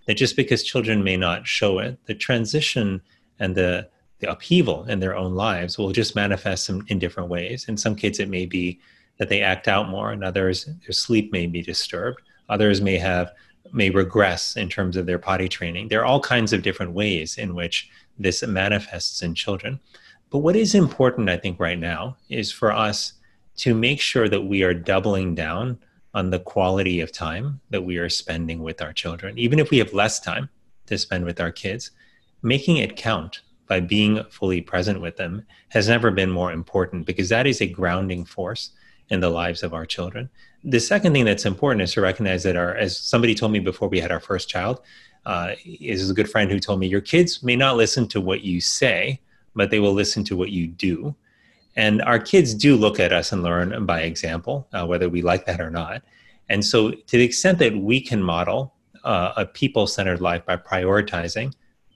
That 0.06 0.14
just 0.14 0.34
because 0.34 0.64
children 0.64 1.04
may 1.04 1.16
not 1.16 1.46
show 1.46 1.78
it, 1.78 1.98
the 2.06 2.14
transition 2.14 3.02
and 3.38 3.54
the 3.54 3.88
the 4.20 4.30
upheaval 4.30 4.84
in 4.84 5.00
their 5.00 5.16
own 5.16 5.34
lives 5.34 5.78
will 5.78 5.92
just 5.92 6.14
manifest 6.14 6.68
in, 6.68 6.84
in 6.88 6.98
different 6.98 7.30
ways. 7.30 7.68
In 7.68 7.76
some 7.76 7.96
kids, 7.96 8.20
it 8.20 8.28
may 8.28 8.46
be 8.46 8.78
that 9.18 9.28
they 9.28 9.40
act 9.40 9.66
out 9.66 9.88
more, 9.88 10.12
and 10.12 10.22
others, 10.22 10.64
their 10.64 10.92
sleep 10.92 11.32
may 11.32 11.46
be 11.46 11.62
disturbed. 11.62 12.20
Others 12.48 12.80
may 12.80 12.98
have 12.98 13.32
may 13.72 13.90
regress 13.90 14.56
in 14.56 14.68
terms 14.68 14.96
of 14.96 15.06
their 15.06 15.18
potty 15.18 15.48
training. 15.48 15.88
There 15.88 16.00
are 16.00 16.04
all 16.04 16.20
kinds 16.20 16.52
of 16.52 16.62
different 16.62 16.92
ways 16.92 17.38
in 17.38 17.54
which 17.54 17.88
this 18.18 18.46
manifests 18.46 19.22
in 19.22 19.34
children. 19.34 19.80
But 20.30 20.38
what 20.38 20.56
is 20.56 20.74
important, 20.74 21.28
I 21.28 21.36
think, 21.36 21.58
right 21.58 21.78
now 21.78 22.16
is 22.28 22.52
for 22.52 22.72
us 22.72 23.14
to 23.56 23.74
make 23.74 24.00
sure 24.00 24.28
that 24.28 24.42
we 24.42 24.62
are 24.62 24.74
doubling 24.74 25.34
down 25.34 25.78
on 26.14 26.30
the 26.30 26.40
quality 26.40 27.00
of 27.00 27.12
time 27.12 27.60
that 27.70 27.82
we 27.82 27.98
are 27.98 28.08
spending 28.08 28.62
with 28.62 28.82
our 28.82 28.92
children. 28.92 29.38
Even 29.38 29.58
if 29.58 29.70
we 29.70 29.78
have 29.78 29.92
less 29.92 30.18
time 30.20 30.48
to 30.86 30.98
spend 30.98 31.24
with 31.24 31.40
our 31.40 31.52
kids, 31.52 31.92
making 32.42 32.78
it 32.78 32.96
count 32.96 33.42
by 33.68 33.80
being 33.80 34.24
fully 34.30 34.60
present 34.60 35.00
with 35.00 35.16
them 35.16 35.46
has 35.68 35.88
never 35.88 36.10
been 36.10 36.30
more 36.30 36.52
important 36.52 37.06
because 37.06 37.28
that 37.28 37.46
is 37.46 37.60
a 37.60 37.66
grounding 37.66 38.24
force 38.24 38.70
in 39.10 39.20
the 39.20 39.30
lives 39.30 39.62
of 39.62 39.74
our 39.74 39.84
children. 39.84 40.30
The 40.64 40.80
second 40.80 41.12
thing 41.12 41.24
that's 41.24 41.44
important 41.44 41.82
is 41.82 41.92
to 41.94 42.00
recognize 42.00 42.42
that 42.44 42.56
our, 42.56 42.74
as 42.74 42.96
somebody 42.96 43.34
told 43.34 43.52
me 43.52 43.58
before 43.58 43.88
we 43.88 44.00
had 44.00 44.12
our 44.12 44.20
first 44.20 44.48
child, 44.48 44.80
uh, 45.26 45.52
is 45.64 46.10
a 46.10 46.14
good 46.14 46.30
friend 46.30 46.50
who 46.50 46.58
told 46.58 46.80
me, 46.80 46.86
your 46.86 47.00
kids 47.00 47.42
may 47.42 47.56
not 47.56 47.76
listen 47.76 48.08
to 48.08 48.20
what 48.20 48.42
you 48.42 48.60
say, 48.60 49.20
but 49.54 49.70
they 49.70 49.80
will 49.80 49.92
listen 49.92 50.24
to 50.24 50.36
what 50.36 50.50
you 50.50 50.66
do. 50.66 51.14
And 51.76 52.02
our 52.02 52.18
kids 52.18 52.54
do 52.54 52.76
look 52.76 52.98
at 52.98 53.12
us 53.12 53.32
and 53.32 53.42
learn 53.42 53.84
by 53.84 54.02
example, 54.02 54.66
uh, 54.72 54.86
whether 54.86 55.08
we 55.08 55.22
like 55.22 55.46
that 55.46 55.60
or 55.60 55.70
not. 55.70 56.02
And 56.48 56.64
so, 56.64 56.90
to 56.90 57.16
the 57.16 57.22
extent 57.22 57.58
that 57.58 57.76
we 57.76 58.00
can 58.00 58.22
model 58.22 58.74
uh, 59.04 59.32
a 59.36 59.46
people 59.46 59.86
centered 59.86 60.20
life 60.20 60.44
by 60.44 60.56
prioritizing 60.56 61.52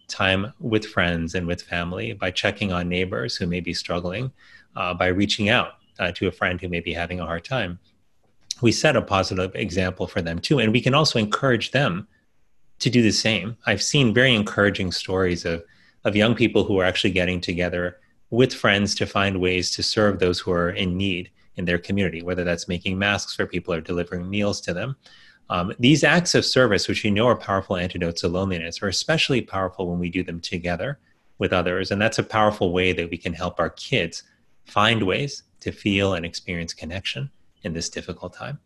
time 0.06 0.52
with 0.60 0.86
friends 0.86 1.34
and 1.34 1.46
with 1.46 1.62
family, 1.62 2.12
by 2.12 2.30
checking 2.30 2.72
on 2.72 2.88
neighbors 2.88 3.36
who 3.36 3.46
may 3.46 3.60
be 3.60 3.74
struggling, 3.74 4.30
uh, 4.76 4.94
by 4.94 5.08
reaching 5.08 5.48
out 5.48 5.74
uh, 5.98 6.12
to 6.12 6.28
a 6.28 6.32
friend 6.32 6.60
who 6.60 6.68
may 6.68 6.80
be 6.80 6.92
having 6.92 7.20
a 7.20 7.26
hard 7.26 7.44
time, 7.44 7.78
we 8.62 8.72
set 8.72 8.96
a 8.96 9.02
positive 9.02 9.54
example 9.54 10.06
for 10.06 10.22
them 10.22 10.38
too. 10.38 10.58
And 10.58 10.72
we 10.72 10.80
can 10.80 10.94
also 10.94 11.18
encourage 11.18 11.70
them 11.70 12.06
to 12.78 12.90
do 12.90 13.02
the 13.02 13.12
same. 13.12 13.56
I've 13.66 13.82
seen 13.82 14.14
very 14.14 14.34
encouraging 14.34 14.92
stories 14.92 15.44
of, 15.44 15.62
of 16.04 16.16
young 16.16 16.34
people 16.34 16.64
who 16.64 16.80
are 16.80 16.84
actually 16.84 17.12
getting 17.12 17.40
together 17.40 17.98
with 18.30 18.52
friends 18.52 18.94
to 18.96 19.06
find 19.06 19.40
ways 19.40 19.70
to 19.72 19.82
serve 19.82 20.18
those 20.18 20.40
who 20.40 20.50
are 20.52 20.70
in 20.70 20.96
need 20.96 21.30
in 21.56 21.64
their 21.64 21.78
community, 21.78 22.22
whether 22.22 22.44
that's 22.44 22.68
making 22.68 22.98
masks 22.98 23.34
for 23.34 23.46
people 23.46 23.72
or 23.72 23.80
delivering 23.80 24.28
meals 24.28 24.60
to 24.62 24.74
them. 24.74 24.96
Um, 25.50 25.72
these 25.78 26.04
acts 26.04 26.34
of 26.34 26.44
service, 26.44 26.88
which 26.88 27.04
we 27.04 27.10
know 27.10 27.28
are 27.28 27.36
powerful 27.36 27.76
antidotes 27.76 28.22
to 28.22 28.28
loneliness, 28.28 28.82
are 28.82 28.88
especially 28.88 29.40
powerful 29.40 29.88
when 29.88 29.98
we 29.98 30.08
do 30.08 30.24
them 30.24 30.40
together 30.40 30.98
with 31.38 31.52
others. 31.52 31.90
And 31.90 32.00
that's 32.00 32.18
a 32.18 32.24
powerful 32.24 32.72
way 32.72 32.92
that 32.92 33.10
we 33.10 33.18
can 33.18 33.34
help 33.34 33.60
our 33.60 33.70
kids 33.70 34.22
find 34.64 35.02
ways 35.02 35.42
to 35.64 35.72
feel 35.72 36.12
and 36.12 36.26
experience 36.26 36.74
connection 36.74 37.30
in 37.62 37.72
this 37.72 37.88
difficult 37.88 38.34
time. 38.34 38.58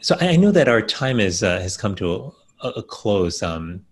So 0.00 0.16
I 0.20 0.36
know 0.36 0.52
that 0.52 0.68
our 0.68 0.80
time 0.80 1.18
is 1.18 1.42
uh, 1.42 1.60
has 1.60 1.76
come 1.76 1.96
to 1.96 2.32
a, 2.62 2.68
a 2.68 2.82
close. 2.82 3.42
Um, 3.42 3.84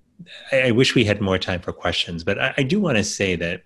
I, 0.53 0.69
I, 0.69 0.71
wish 0.71 0.95
we 0.95 1.05
had 1.05 1.21
more 1.21 1.39
time 1.39 1.61
for 1.61 1.73
questions, 1.73 2.23
but 2.23 2.39
I, 2.39 2.55
I 2.59 2.63
do 2.63 2.81
want 2.81 2.97
to 2.97 3.05
say 3.05 3.35
that 3.37 3.65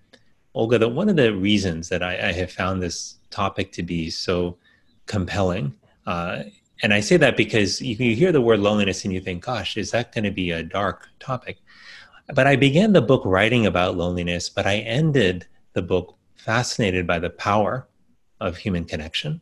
Olga, 0.55 0.79
that 0.79 0.89
one 0.89 1.11
of 1.11 1.17
the 1.17 1.35
reasons 1.35 1.91
that 1.91 2.03
I, 2.03 2.31
I 2.31 2.33
have 2.33 2.51
found 2.51 2.83
this 2.83 3.17
topic 3.31 3.73
to 3.73 3.83
be 3.83 4.09
so 4.09 4.57
compelling, 5.05 5.75
uh, 6.07 6.45
and 6.83 6.95
I 6.95 7.01
say 7.01 7.19
that 7.19 7.37
because 7.37 7.83
you, 7.83 7.95
you 7.97 8.17
hear 8.17 8.33
the 8.33 8.41
word 8.41 8.61
loneliness 8.61 9.05
and 9.05 9.13
you 9.13 9.21
think, 9.21 9.45
"Gosh, 9.45 9.77
is 9.77 9.91
that 9.91 10.15
going 10.15 10.25
to 10.25 10.31
be 10.31 10.51
a 10.51 10.63
dark 10.63 11.09
topic?" 11.21 11.59
But 12.35 12.47
I 12.47 12.57
began 12.57 12.95
the 12.95 13.03
book 13.03 13.23
writing 13.27 13.67
about 13.67 13.97
loneliness, 13.97 14.49
but 14.49 14.67
I 14.67 14.79
ended 14.79 15.47
the 15.75 15.83
book 15.83 16.17
fascinated 16.37 17.07
by 17.07 17.19
the 17.19 17.31
power 17.31 17.87
of 18.41 18.57
human 18.57 18.85
connection. 18.85 19.41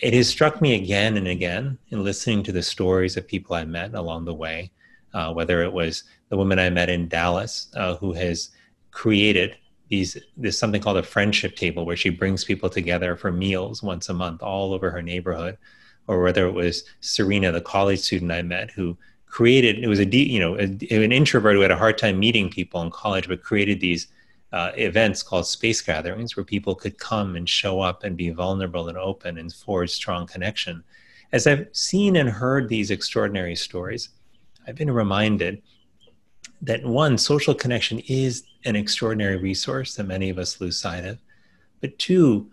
It 0.00 0.14
has 0.14 0.28
struck 0.28 0.60
me 0.60 0.74
again 0.74 1.16
and 1.16 1.28
again 1.28 1.78
in 1.90 2.04
listening 2.04 2.42
to 2.44 2.52
the 2.52 2.62
stories 2.62 3.16
of 3.16 3.26
people 3.26 3.56
I 3.56 3.64
met 3.64 3.94
along 3.94 4.24
the 4.24 4.34
way, 4.34 4.70
uh, 5.14 5.32
whether 5.32 5.62
it 5.62 5.72
was 5.72 6.04
the 6.28 6.36
woman 6.36 6.58
I 6.58 6.70
met 6.70 6.88
in 6.88 7.08
Dallas 7.08 7.68
uh, 7.74 7.96
who 7.96 8.12
has 8.12 8.50
created 8.90 9.56
these 9.88 10.18
this 10.36 10.58
something 10.58 10.82
called 10.82 10.98
a 10.98 11.02
friendship 11.02 11.56
table 11.56 11.86
where 11.86 11.96
she 11.96 12.10
brings 12.10 12.44
people 12.44 12.68
together 12.68 13.16
for 13.16 13.32
meals 13.32 13.82
once 13.82 14.08
a 14.08 14.14
month 14.14 14.42
all 14.42 14.74
over 14.74 14.90
her 14.90 15.02
neighborhood, 15.02 15.56
or 16.06 16.22
whether 16.22 16.46
it 16.46 16.52
was 16.52 16.84
Serena, 17.00 17.50
the 17.52 17.60
college 17.60 18.00
student 18.00 18.30
I 18.30 18.42
met 18.42 18.70
who 18.70 18.96
created 19.26 19.82
it 19.82 19.88
was 19.88 20.00
a 20.00 20.06
you 20.06 20.40
know 20.40 20.56
a, 20.56 20.64
an 20.64 21.12
introvert 21.12 21.54
who 21.54 21.60
had 21.60 21.70
a 21.70 21.76
hard 21.76 21.98
time 21.98 22.18
meeting 22.18 22.50
people 22.50 22.82
in 22.82 22.90
college 22.90 23.28
but 23.28 23.42
created 23.42 23.80
these 23.80 24.08
uh, 24.52 24.72
events 24.76 25.22
called 25.22 25.46
space 25.46 25.80
gatherings 25.80 26.36
where 26.36 26.44
people 26.44 26.74
could 26.74 26.98
come 26.98 27.36
and 27.36 27.48
show 27.48 27.80
up 27.80 28.04
and 28.04 28.16
be 28.16 28.30
vulnerable 28.30 28.88
and 28.88 28.96
open 28.96 29.38
and 29.38 29.52
forge 29.52 29.90
strong 29.90 30.26
connection. 30.26 30.82
as 31.32 31.46
I've 31.46 31.68
seen 31.72 32.16
and 32.16 32.28
heard 32.28 32.68
these 32.68 32.90
extraordinary 32.90 33.54
stories, 33.54 34.08
I've 34.66 34.76
been 34.76 34.90
reminded 34.90 35.62
that 36.62 36.84
one, 36.84 37.18
social 37.18 37.54
connection 37.54 38.00
is 38.08 38.44
an 38.64 38.76
extraordinary 38.76 39.36
resource 39.36 39.94
that 39.94 40.04
many 40.04 40.30
of 40.30 40.38
us 40.38 40.60
lose 40.60 40.78
sight 40.78 41.04
of. 41.04 41.18
But 41.80 41.98
two, 41.98 42.50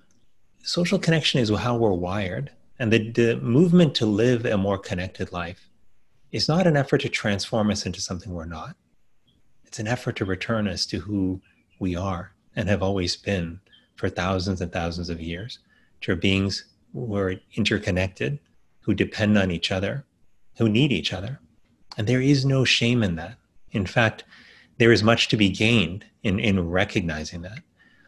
social 0.63 0.99
connection 0.99 1.39
is 1.39 1.49
how 1.49 1.77
we're 1.77 1.93
wired. 1.93 2.51
And 2.77 2.91
the, 2.91 3.11
the 3.11 3.37
movement 3.37 3.95
to 3.95 4.05
live 4.05 4.45
a 4.45 4.57
more 4.57 4.77
connected 4.77 5.31
life 5.31 5.69
is 6.31 6.49
not 6.49 6.67
an 6.67 6.75
effort 6.75 6.99
to 7.01 7.09
transform 7.09 7.71
us 7.71 7.85
into 7.85 8.01
something 8.01 8.33
we're 8.33 8.45
not. 8.45 8.75
It's 9.65 9.79
an 9.79 9.87
effort 9.87 10.17
to 10.17 10.25
return 10.25 10.67
us 10.67 10.85
to 10.87 10.99
who 10.99 11.41
we 11.79 11.95
are 11.95 12.31
and 12.55 12.69
have 12.69 12.83
always 12.83 13.15
been 13.15 13.59
for 13.95 14.09
thousands 14.09 14.61
and 14.61 14.71
thousands 14.71 15.09
of 15.09 15.21
years, 15.21 15.59
to 16.01 16.15
beings 16.15 16.65
who 16.93 17.15
are 17.15 17.35
interconnected, 17.55 18.39
who 18.81 18.93
depend 18.93 19.37
on 19.37 19.51
each 19.51 19.71
other, 19.71 20.05
who 20.57 20.69
need 20.69 20.91
each 20.91 21.13
other. 21.13 21.39
And 21.97 22.07
there 22.07 22.21
is 22.21 22.45
no 22.45 22.65
shame 22.65 23.03
in 23.03 23.15
that. 23.15 23.37
In 23.71 23.85
fact, 23.85 24.23
there 24.77 24.91
is 24.91 25.03
much 25.03 25.27
to 25.29 25.37
be 25.37 25.49
gained 25.49 26.05
in, 26.23 26.39
in 26.39 26.69
recognizing 26.69 27.41
that. 27.43 27.59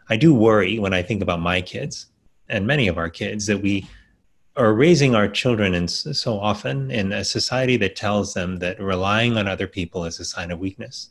I 0.09 0.17
do 0.17 0.33
worry 0.33 0.79
when 0.79 0.93
I 0.93 1.01
think 1.01 1.21
about 1.21 1.39
my 1.39 1.61
kids 1.61 2.07
and 2.49 2.67
many 2.67 2.87
of 2.87 2.97
our 2.97 3.09
kids 3.09 3.45
that 3.47 3.61
we 3.61 3.87
are 4.55 4.73
raising 4.73 5.13
our 5.13 5.27
children 5.27 5.73
and 5.73 5.89
so 5.89 6.39
often 6.39 6.89
in 6.89 7.11
a 7.11 7.23
society 7.23 7.77
that 7.77 7.95
tells 7.95 8.33
them 8.33 8.57
that 8.57 8.81
relying 8.81 9.37
on 9.37 9.47
other 9.47 9.67
people 9.67 10.05
is 10.05 10.19
a 10.19 10.25
sign 10.25 10.51
of 10.51 10.59
weakness 10.59 11.09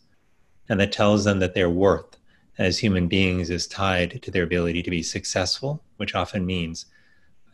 and 0.68 0.80
that 0.80 0.92
tells 0.92 1.24
them 1.24 1.38
that 1.38 1.54
their 1.54 1.70
worth 1.70 2.16
as 2.58 2.78
human 2.78 3.08
beings 3.08 3.50
is 3.50 3.66
tied 3.66 4.22
to 4.22 4.30
their 4.30 4.44
ability 4.44 4.82
to 4.82 4.90
be 4.90 5.02
successful, 5.02 5.82
which 5.96 6.14
often 6.14 6.46
means 6.46 6.86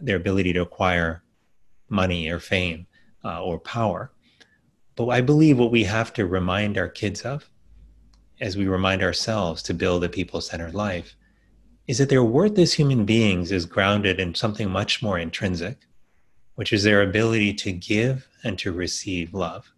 their 0.01 0.17
ability 0.17 0.53
to 0.53 0.63
acquire 0.63 1.23
money 1.89 2.29
or 2.29 2.39
fame 2.39 2.87
uh, 3.25 3.43
or 3.43 3.59
power. 3.59 4.13
But 4.97 5.09
I 5.09 5.21
believe 5.21 5.59
what 5.59 5.71
we 5.71 5.85
have 5.85 6.13
to 6.15 6.27
remind 6.27 6.77
our 6.77 6.89
kids 6.89 7.23
of, 7.23 7.49
as 8.41 8.57
we 8.57 8.67
remind 8.67 9.03
ourselves 9.03 9.63
to 9.63 9.75
build 9.75 10.05
a 10.05 10.09
people 10.09 10.41
centered 10.41 10.75
life, 10.75 11.17
is 11.87 11.99
that 11.99 12.09
their 12.09 12.25
worth 12.25 12.59
as 12.59 12.75
human 12.75 13.05
beings 13.05 13.51
is 13.51 13.67
grounded 13.67 14.21
in 14.21 14.35
something 14.35 14.71
much 14.71 15.03
more 15.03 15.19
intrinsic, 15.19 15.79
which 16.55 16.73
is 16.73 16.85
their 16.85 17.03
ability 17.03 17.53
to 17.55 17.73
give 17.73 18.29
and 18.45 18.59
to 18.59 18.73
receive 18.73 19.35
love. 19.35 19.73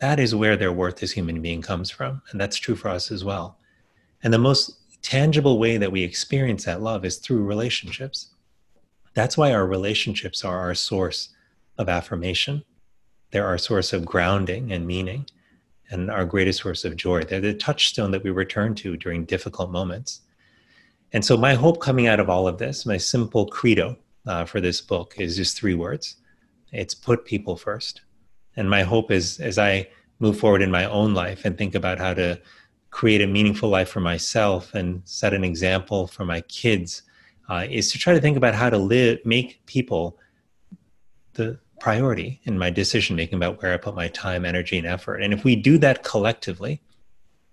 That 0.00 0.18
is 0.18 0.34
where 0.34 0.56
their 0.56 0.72
worth 0.72 1.02
as 1.02 1.12
human 1.12 1.42
being 1.42 1.62
comes 1.62 1.90
from. 1.90 2.22
And 2.30 2.40
that's 2.40 2.56
true 2.56 2.74
for 2.74 2.88
us 2.88 3.10
as 3.10 3.22
well. 3.22 3.59
And 4.22 4.32
the 4.32 4.38
most 4.38 5.02
tangible 5.02 5.58
way 5.58 5.76
that 5.76 5.92
we 5.92 6.02
experience 6.02 6.64
that 6.64 6.82
love 6.82 7.04
is 7.04 7.18
through 7.18 7.44
relationships. 7.44 8.34
That's 9.14 9.36
why 9.36 9.52
our 9.52 9.66
relationships 9.66 10.44
are 10.44 10.58
our 10.58 10.74
source 10.74 11.30
of 11.78 11.88
affirmation 11.88 12.64
they're 13.30 13.46
our 13.46 13.58
source 13.58 13.92
of 13.92 14.04
grounding 14.04 14.72
and 14.72 14.86
meaning 14.86 15.26
and 15.90 16.10
our 16.10 16.24
greatest 16.24 16.60
source 16.60 16.84
of 16.84 16.96
joy. 16.96 17.22
They're 17.22 17.40
the 17.40 17.54
touchstone 17.54 18.10
that 18.12 18.22
we 18.22 18.30
return 18.30 18.74
to 18.76 18.96
during 18.96 19.24
difficult 19.24 19.70
moments. 19.70 20.20
And 21.12 21.24
so, 21.24 21.36
my 21.36 21.54
hope 21.54 21.80
coming 21.80 22.06
out 22.06 22.20
of 22.20 22.30
all 22.30 22.46
of 22.46 22.58
this, 22.58 22.86
my 22.86 22.96
simple 22.96 23.46
credo 23.46 23.96
uh, 24.26 24.44
for 24.44 24.60
this 24.60 24.80
book 24.80 25.14
is 25.18 25.36
just 25.36 25.56
three 25.56 25.74
words 25.74 26.16
it's 26.72 26.94
put 26.94 27.24
people 27.24 27.56
first. 27.56 28.02
And 28.56 28.70
my 28.70 28.82
hope 28.82 29.10
is 29.10 29.40
as 29.40 29.58
I 29.58 29.88
move 30.20 30.38
forward 30.38 30.62
in 30.62 30.70
my 30.70 30.84
own 30.84 31.14
life 31.14 31.44
and 31.44 31.58
think 31.58 31.74
about 31.74 31.98
how 31.98 32.14
to 32.14 32.40
create 32.90 33.20
a 33.20 33.26
meaningful 33.26 33.68
life 33.68 33.88
for 33.88 34.00
myself 34.00 34.74
and 34.74 35.02
set 35.04 35.32
an 35.32 35.44
example 35.44 36.06
for 36.06 36.24
my 36.24 36.40
kids, 36.42 37.02
uh, 37.48 37.66
is 37.68 37.90
to 37.92 37.98
try 37.98 38.12
to 38.12 38.20
think 38.20 38.36
about 38.36 38.54
how 38.54 38.70
to 38.70 38.78
live, 38.78 39.18
make 39.24 39.64
people 39.66 40.18
the 41.34 41.58
priority 41.80 42.40
in 42.44 42.58
my 42.58 42.70
decision 42.70 43.16
making 43.16 43.36
about 43.36 43.62
where 43.62 43.72
I 43.72 43.76
put 43.76 43.94
my 43.94 44.08
time, 44.08 44.44
energy, 44.44 44.76
and 44.76 44.86
effort. 44.86 45.22
And 45.22 45.32
if 45.32 45.44
we 45.44 45.56
do 45.56 45.78
that 45.78 46.04
collectively, 46.04 46.82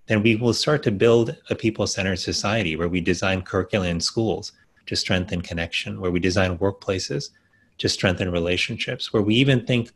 then 0.07 0.21
we 0.21 0.35
will 0.35 0.53
start 0.53 0.83
to 0.83 0.91
build 0.91 1.35
a 1.49 1.55
people 1.55 1.87
centered 1.87 2.17
society 2.17 2.75
where 2.75 2.89
we 2.89 3.01
design 3.01 3.41
curricula 3.41 3.87
in 3.87 3.99
schools 3.99 4.53
to 4.85 4.95
strengthen 4.95 5.41
connection, 5.41 5.99
where 5.99 6.11
we 6.11 6.19
design 6.19 6.57
workplaces 6.57 7.29
to 7.77 7.89
strengthen 7.89 8.31
relationships, 8.31 9.13
where 9.13 9.23
we 9.23 9.35
even 9.35 9.65
think 9.65 9.91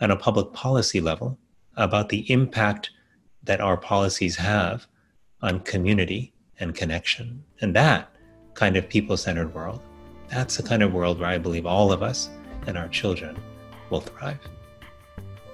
on 0.00 0.10
a 0.10 0.16
public 0.16 0.52
policy 0.52 1.00
level 1.00 1.38
about 1.76 2.08
the 2.08 2.30
impact 2.30 2.90
that 3.44 3.60
our 3.60 3.76
policies 3.76 4.36
have 4.36 4.86
on 5.42 5.60
community 5.60 6.32
and 6.58 6.74
connection. 6.74 7.42
And 7.60 7.74
that 7.74 8.10
kind 8.54 8.76
of 8.76 8.88
people 8.88 9.16
centered 9.16 9.54
world, 9.54 9.80
that's 10.28 10.56
the 10.56 10.62
kind 10.62 10.82
of 10.82 10.92
world 10.92 11.18
where 11.18 11.28
I 11.28 11.38
believe 11.38 11.66
all 11.66 11.92
of 11.92 12.02
us 12.02 12.28
and 12.66 12.76
our 12.76 12.88
children 12.88 13.36
will 13.90 14.00
thrive. 14.00 14.38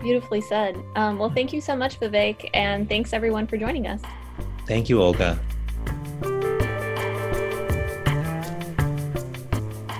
Beautifully 0.00 0.40
said. 0.40 0.76
Um, 0.94 1.18
well, 1.18 1.30
thank 1.30 1.52
you 1.52 1.60
so 1.60 1.74
much, 1.74 1.98
Vivek, 2.00 2.50
and 2.52 2.88
thanks 2.88 3.12
everyone 3.12 3.46
for 3.46 3.56
joining 3.56 3.86
us. 3.86 4.02
Thank 4.66 4.88
you, 4.88 5.00
Olga. 5.00 5.38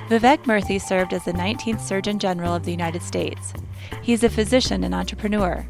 Vivek 0.09 0.45
Murthy 0.45 0.81
served 0.81 1.13
as 1.13 1.25
the 1.25 1.33
19th 1.33 1.81
Surgeon 1.81 2.19
General 2.19 2.55
of 2.55 2.65
the 2.65 2.71
United 2.71 3.03
States. 3.03 3.53
He's 4.03 4.23
a 4.23 4.31
physician 4.31 4.85
and 4.85 4.95
entrepreneur. 4.95 5.67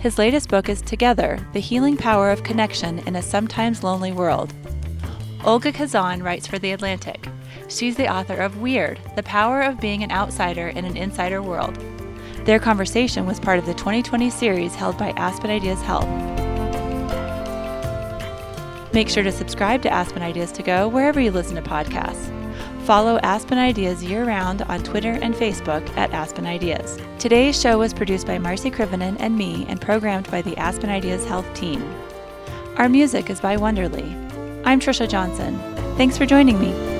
His 0.00 0.18
latest 0.18 0.50
book 0.50 0.68
is 0.68 0.82
Together 0.82 1.38
The 1.54 1.60
Healing 1.60 1.96
Power 1.96 2.30
of 2.30 2.42
Connection 2.42 2.98
in 3.00 3.16
a 3.16 3.22
Sometimes 3.22 3.82
Lonely 3.82 4.12
World. 4.12 4.52
Olga 5.42 5.72
Khazan 5.72 6.22
writes 6.22 6.46
for 6.46 6.58
The 6.58 6.72
Atlantic. 6.72 7.26
She's 7.68 7.96
the 7.96 8.12
author 8.12 8.36
of 8.36 8.58
Weird 8.60 9.00
The 9.16 9.22
Power 9.22 9.62
of 9.62 9.80
Being 9.80 10.02
an 10.02 10.10
Outsider 10.10 10.68
in 10.68 10.84
an 10.84 10.98
Insider 10.98 11.42
World. 11.42 11.76
Their 12.44 12.58
conversation 12.58 13.26
was 13.26 13.40
part 13.40 13.58
of 13.58 13.64
the 13.64 13.74
2020 13.74 14.28
series 14.28 14.74
held 14.74 14.98
by 14.98 15.10
Aspen 15.12 15.50
Ideas 15.50 15.80
Health. 15.80 16.06
Make 18.92 19.08
sure 19.08 19.24
to 19.24 19.32
subscribe 19.32 19.82
to 19.82 19.92
Aspen 19.92 20.22
Ideas 20.22 20.52
to 20.52 20.62
Go 20.62 20.88
wherever 20.88 21.20
you 21.20 21.30
listen 21.30 21.56
to 21.56 21.62
podcasts. 21.62 22.32
Follow 22.86 23.18
Aspen 23.24 23.58
Ideas 23.58 24.04
year 24.04 24.24
round 24.24 24.62
on 24.62 24.80
Twitter 24.84 25.18
and 25.20 25.34
Facebook 25.34 25.84
at 25.96 26.12
Aspen 26.12 26.46
Ideas. 26.46 27.00
Today's 27.18 27.60
show 27.60 27.78
was 27.78 27.92
produced 27.92 28.28
by 28.28 28.38
Marci 28.38 28.72
Krivonen 28.72 29.16
and 29.18 29.36
me 29.36 29.66
and 29.68 29.80
programmed 29.80 30.30
by 30.30 30.40
the 30.40 30.56
Aspen 30.56 30.88
Ideas 30.88 31.24
Health 31.24 31.52
team. 31.52 31.82
Our 32.76 32.88
music 32.88 33.28
is 33.28 33.40
by 33.40 33.56
Wonderly. 33.56 34.04
I'm 34.64 34.78
Trisha 34.78 35.08
Johnson. 35.08 35.58
Thanks 35.96 36.16
for 36.16 36.26
joining 36.26 36.60
me. 36.60 36.95